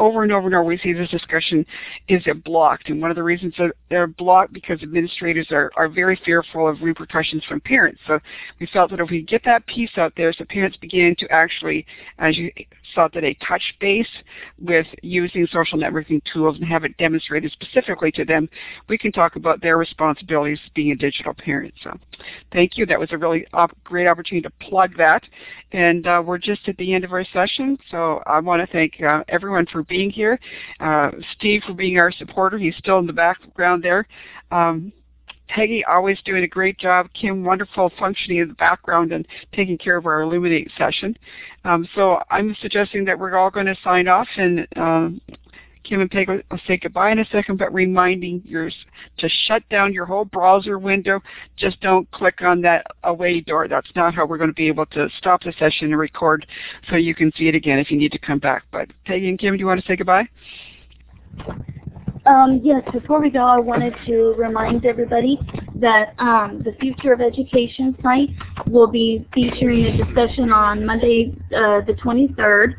[0.00, 1.64] over and over and over we see this discussion,
[2.08, 2.88] is it blocked?
[2.88, 6.80] And one of the reasons that they're blocked because administrators are, are very fearful of
[6.80, 8.00] repercussions from parents.
[8.06, 8.18] So
[8.58, 11.86] we felt that if we get that piece out there so parents begin to actually,
[12.18, 12.50] as you
[12.94, 14.08] saw today, touch base
[14.58, 18.48] with using social networking tools and have it demonstrated specifically to them,
[18.88, 21.74] we can talk about their responsibilities being a digital parent.
[21.82, 21.96] So
[22.52, 22.86] thank you.
[22.86, 25.22] That was a really op great opportunity to plug that.
[25.72, 29.00] And uh, we're just at the end of our session, so I want to thank
[29.00, 30.40] uh, everyone for being here.
[30.78, 32.56] Uh, Steve for being our supporter.
[32.56, 34.06] He's still in the background there.
[34.50, 34.90] Um,
[35.48, 37.08] Peggy always doing a great job.
[37.12, 41.16] Kim, wonderful functioning in the background and taking care of our Elluminate session.
[41.64, 45.20] Um, so I'm suggesting that we're all going to sign off and um,
[45.84, 48.74] Kim and Peg will say goodbye in a second, but reminding yours
[49.18, 51.20] to shut down your whole browser window.
[51.56, 53.68] Just don't click on that away door.
[53.68, 56.46] That's not how we're going to be able to stop the session and record
[56.88, 58.64] so you can see it again if you need to come back.
[58.70, 60.28] But Peggy and Kim, do you want to say goodbye?
[62.26, 65.38] Um, yes, before we go, I wanted to remind everybody
[65.76, 68.28] that um, the Future of Education site
[68.66, 72.74] will be featuring a discussion on Monday, uh, the 23rd,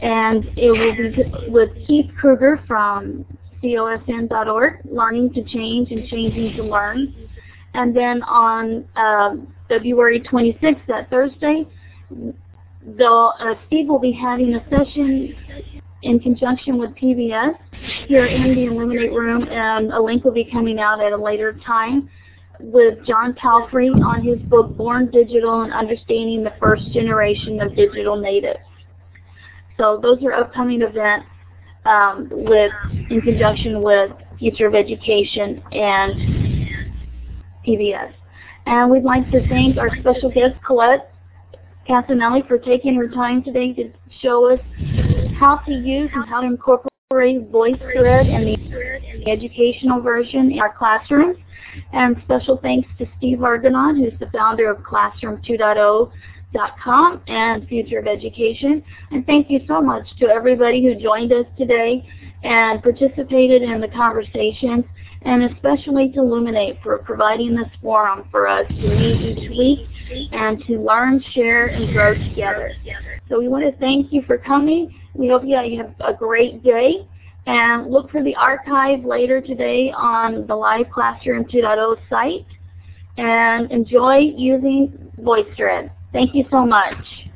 [0.00, 3.24] and it will be with Keith Krueger from
[3.62, 7.14] cosn.org, Learning to Change and Changing to Learn.
[7.74, 9.36] And then on uh,
[9.68, 11.66] February 26th, that Thursday,
[12.10, 15.34] uh, Steve will be having a session
[16.02, 17.54] in conjunction with PBS
[18.06, 21.58] here in the Elluminate room, and a link will be coming out at a later
[21.64, 22.08] time
[22.58, 28.16] with John Palfrey on his book Born Digital and Understanding the First Generation of Digital
[28.16, 28.58] Natives.
[29.80, 31.26] So those are upcoming events
[31.86, 32.70] um, with
[33.08, 36.68] in conjunction with Future of Education and
[37.66, 38.12] PBS.
[38.66, 41.10] And we'd like to thank our special guest, Colette
[41.88, 44.60] Cassinelli, for taking her time today to show us
[45.38, 46.90] how to use and how to incorporate
[47.50, 51.38] VoiceThread and the educational version in our classrooms.
[51.94, 55.40] And special thanks to Steve Hargadon, who's the founder of Classroom
[56.54, 58.82] 2.0.com and Future of Education.
[59.10, 62.08] And thank you so much to everybody who joined us today
[62.42, 64.84] and participated in the conversations,
[65.22, 69.88] and especially to Elluminate for providing this forum for us to meet each week
[70.32, 72.72] and to learn, share, and grow together.
[73.28, 74.94] So we want to thank you for coming.
[75.14, 77.06] We hope you have a great day.
[77.46, 82.46] And look for the archive later today on the Live Classroom 2.0 site.
[83.16, 85.90] And enjoy using VoiceThread.
[86.12, 87.29] Thank you so much.